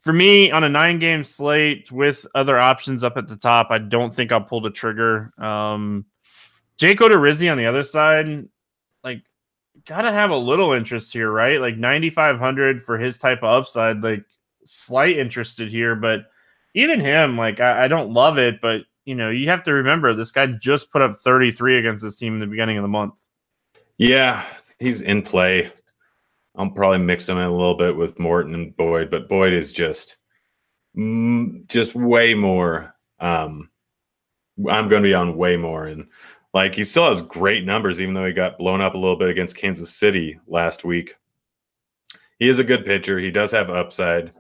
[0.02, 3.78] for me, on a nine game slate with other options up at the top, I
[3.78, 5.32] don't think I'll pull the trigger.
[5.38, 6.06] Um,
[6.78, 8.48] Jake Odorizzi on the other side,
[9.04, 9.22] like,
[9.86, 11.62] gotta have a little interest here, right?
[11.62, 14.26] Like 9,500 for his type of upside, like,
[14.66, 16.26] slight interested here, but
[16.74, 20.14] even him, like, I, I don't love it, but you know, you have to remember
[20.14, 23.16] this guy just put up 33 against this team in the beginning of the month.
[23.98, 24.46] Yeah,
[24.80, 25.72] he's in play.
[26.56, 29.74] I'll probably mix him in a little bit with Morton and Boyd, but Boyd is
[29.74, 30.18] just
[30.96, 32.96] mm, just way more.
[33.20, 33.70] Um,
[34.70, 36.08] I'm going to be on way more, and
[36.54, 39.30] like he still has great numbers, even though he got blown up a little bit
[39.30, 41.16] against Kansas City last week.
[42.38, 43.20] He is a good pitcher.
[43.20, 44.32] He does have upside.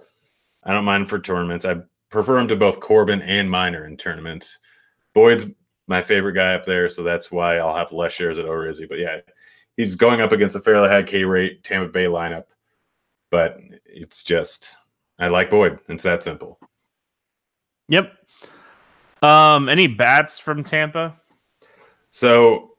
[0.64, 1.66] I don't mind for tournaments.
[1.66, 1.78] I
[2.09, 4.59] prefer him to both Corbin and Minor in tournaments.
[5.16, 5.45] Boyd's
[5.88, 8.88] my favorite guy up there, so that's why I'll have less shares at Odorizzi.
[8.88, 9.18] But yeah,
[9.78, 12.45] he's going up against a fairly high K rate Tampa Bay lineup,
[13.32, 14.78] but it's just
[15.19, 15.80] I like Boyd.
[15.89, 16.59] It's that simple.
[17.89, 18.11] Yep.
[19.21, 21.15] Um, any bats from Tampa?
[22.09, 22.71] So,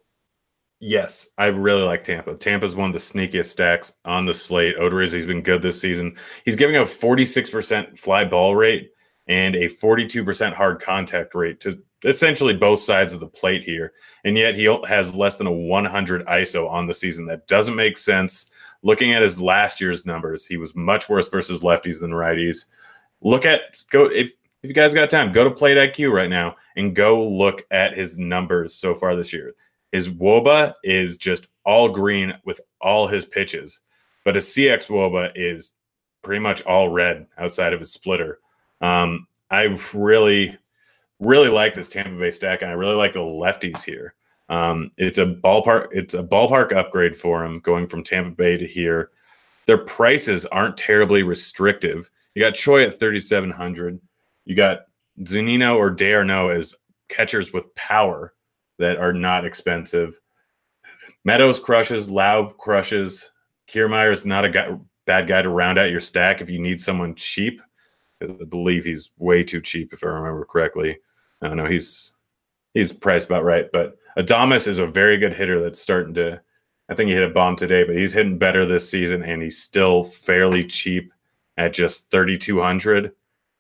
[0.81, 2.35] yes, I really like Tampa.
[2.35, 4.77] Tampa's one of the sneakiest stacks on the slate.
[4.77, 6.17] Odorizzi's been good this season.
[6.45, 8.91] He's giving a 46% fly ball rate
[9.27, 13.93] and a 42% hard contact rate to essentially both sides of the plate here.
[14.25, 17.27] And yet he has less than a 100 ISO on the season.
[17.27, 18.51] That doesn't make sense.
[18.83, 22.67] Looking at his last year's numbers, he was much worse versus lefties than righties.
[23.23, 24.33] Look at go if
[24.63, 27.95] if you guys got time, go to Plate IQ right now and go look at
[27.95, 29.55] his numbers so far this year.
[29.93, 33.81] His wOBA is just all green with all his pitches,
[34.25, 35.75] but his CX wOBA is
[36.23, 38.41] pretty much all red outside of his splitter.
[38.81, 40.59] Um, I really
[41.25, 44.15] really like this Tampa Bay stack, and I really like the lefties here.
[44.49, 45.89] Um, it's a ballpark.
[45.93, 49.11] It's a ballpark upgrade for him going from Tampa Bay to here.
[49.67, 52.11] Their prices aren't terribly restrictive.
[52.35, 54.01] You got Choi at thirty seven hundred.
[54.45, 54.83] You got
[55.21, 56.75] Zunino or d'Arnaud as
[57.09, 58.35] catchers with power
[58.79, 60.21] that are not expensive.
[61.25, 63.31] Meadows crushes, Lowe crushes.
[63.69, 66.81] Kiermaier is not a guy, bad guy to round out your stack if you need
[66.81, 67.63] someone cheap.
[68.23, 70.99] I believe he's way too cheap, if I remember correctly.
[71.45, 71.67] I don't know.
[71.67, 72.15] He's
[72.73, 76.41] he's priced about right, but Adames is a very good hitter that's starting to.
[76.89, 79.63] I think he hit a bomb today, but he's hitting better this season, and he's
[79.63, 81.13] still fairly cheap
[81.57, 83.13] at just thirty two hundred.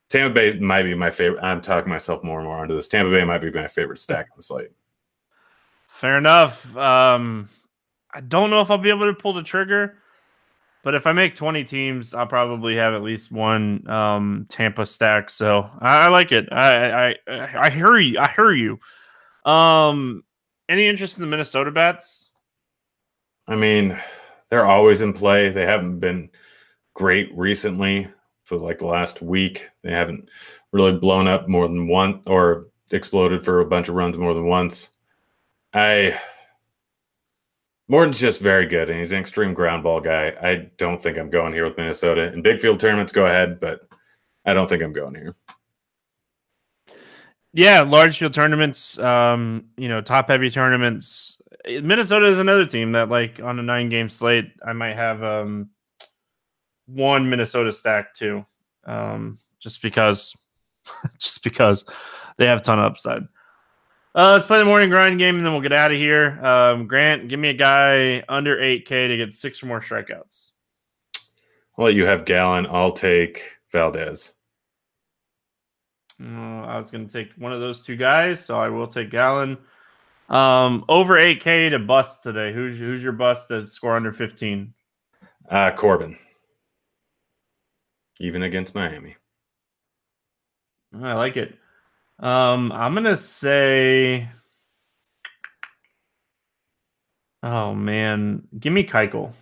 [0.08, 1.42] Tampa Bay might be my favorite.
[1.42, 2.88] I'm talking myself more and more onto this.
[2.88, 4.70] Tampa Bay might be my favorite stack on the slate.
[5.88, 6.76] Fair enough.
[6.76, 7.48] Um,
[8.12, 9.98] I don't know if I'll be able to pull the trigger.
[10.84, 15.30] But if I make 20 teams, I'll probably have at least one um, Tampa stack.
[15.30, 16.46] So I, I like it.
[16.52, 17.16] I, I
[17.56, 18.18] I hear you.
[18.18, 18.78] I hear you.
[19.50, 20.22] Um,
[20.68, 22.28] any interest in the Minnesota bats?
[23.48, 23.98] I mean,
[24.50, 25.50] they're always in play.
[25.50, 26.30] They haven't been
[26.94, 28.08] great recently
[28.44, 29.68] for like the last week.
[29.82, 30.28] They haven't
[30.72, 34.46] really blown up more than one or exploded for a bunch of runs more than
[34.46, 34.90] once.
[35.72, 36.20] I
[37.88, 40.32] Morton's just very good, and he's an extreme ground ball guy.
[40.40, 42.32] I don't think I'm going here with Minnesota.
[42.32, 43.80] In big field tournaments, go ahead, but
[44.46, 45.34] I don't think I'm going here.
[47.52, 51.40] Yeah, large field tournaments, um, you know, top heavy tournaments.
[51.66, 55.70] Minnesota is another team that, like, on a nine game slate, I might have um,
[56.86, 58.44] one Minnesota stack too,
[58.86, 60.36] um, just because,
[61.20, 61.84] just because
[62.38, 63.22] they have a ton of upside.
[64.16, 66.38] Uh, let's play the morning grind game and then we'll get out of here.
[66.44, 70.52] Um, Grant, give me a guy under 8K to get six or more strikeouts.
[71.76, 72.66] I'll let you have Gallen.
[72.70, 73.42] I'll take
[73.72, 74.34] Valdez.
[76.22, 79.10] Uh, I was going to take one of those two guys, so I will take
[79.10, 79.58] Gallen.
[80.28, 82.52] Um, over 8K to bust today.
[82.52, 84.72] Who's who's your bust to score under 15?
[85.50, 86.16] Uh, Corbin.
[88.20, 89.16] Even against Miami.
[91.02, 91.58] I like it.
[92.18, 94.28] Um, I'm gonna say.
[97.42, 99.32] Oh man, give me Keuchel.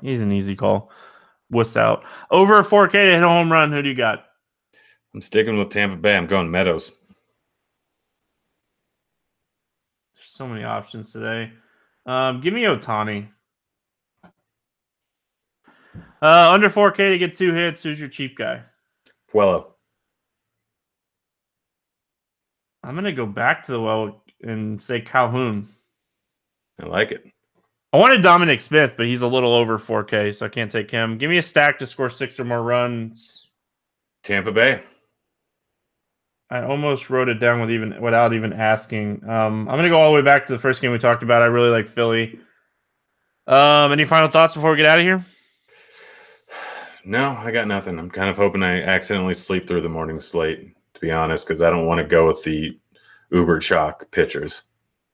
[0.00, 0.90] He's an easy call.
[1.50, 2.04] Wuss out.
[2.30, 3.72] Over 4K to hit a home run.
[3.72, 4.26] Who do you got?
[5.14, 6.16] I'm sticking with Tampa Bay.
[6.16, 6.92] I'm going Meadows.
[10.14, 11.52] There's so many options today.
[12.06, 13.28] Um, give me Ohtani.
[16.20, 17.82] Uh, under 4K to get two hits.
[17.82, 18.62] Who's your cheap guy?
[19.32, 19.73] Puello.
[22.84, 25.68] I'm gonna go back to the well and say Calhoun.
[26.80, 27.24] I like it.
[27.92, 31.16] I wanted Dominic Smith, but he's a little over 4K, so I can't take him.
[31.16, 33.48] Give me a stack to score six or more runs.
[34.24, 34.82] Tampa Bay.
[36.50, 39.22] I almost wrote it down with even without even asking.
[39.28, 41.42] Um, I'm gonna go all the way back to the first game we talked about.
[41.42, 42.38] I really like Philly.
[43.46, 45.24] Um, any final thoughts before we get out of here?
[47.06, 47.98] No, I got nothing.
[47.98, 51.62] I'm kind of hoping I accidentally sleep through the morning slate, to be honest, because
[51.62, 52.78] I don't want to go with the
[53.30, 54.62] uber chalk pitchers.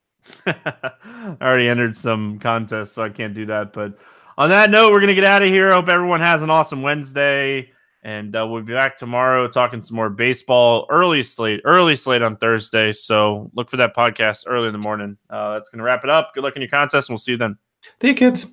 [0.46, 3.72] I already entered some contests, so I can't do that.
[3.72, 3.98] But
[4.38, 5.70] on that note, we're gonna get out of here.
[5.70, 7.70] Hope everyone has an awesome Wednesday,
[8.02, 10.86] and uh, we'll be back tomorrow talking some more baseball.
[10.90, 12.92] Early slate, early slate on Thursday.
[12.92, 15.16] So look for that podcast early in the morning.
[15.28, 16.32] Uh, that's gonna wrap it up.
[16.34, 17.58] Good luck in your contest, and we'll see you then.
[18.00, 18.46] See you, kids.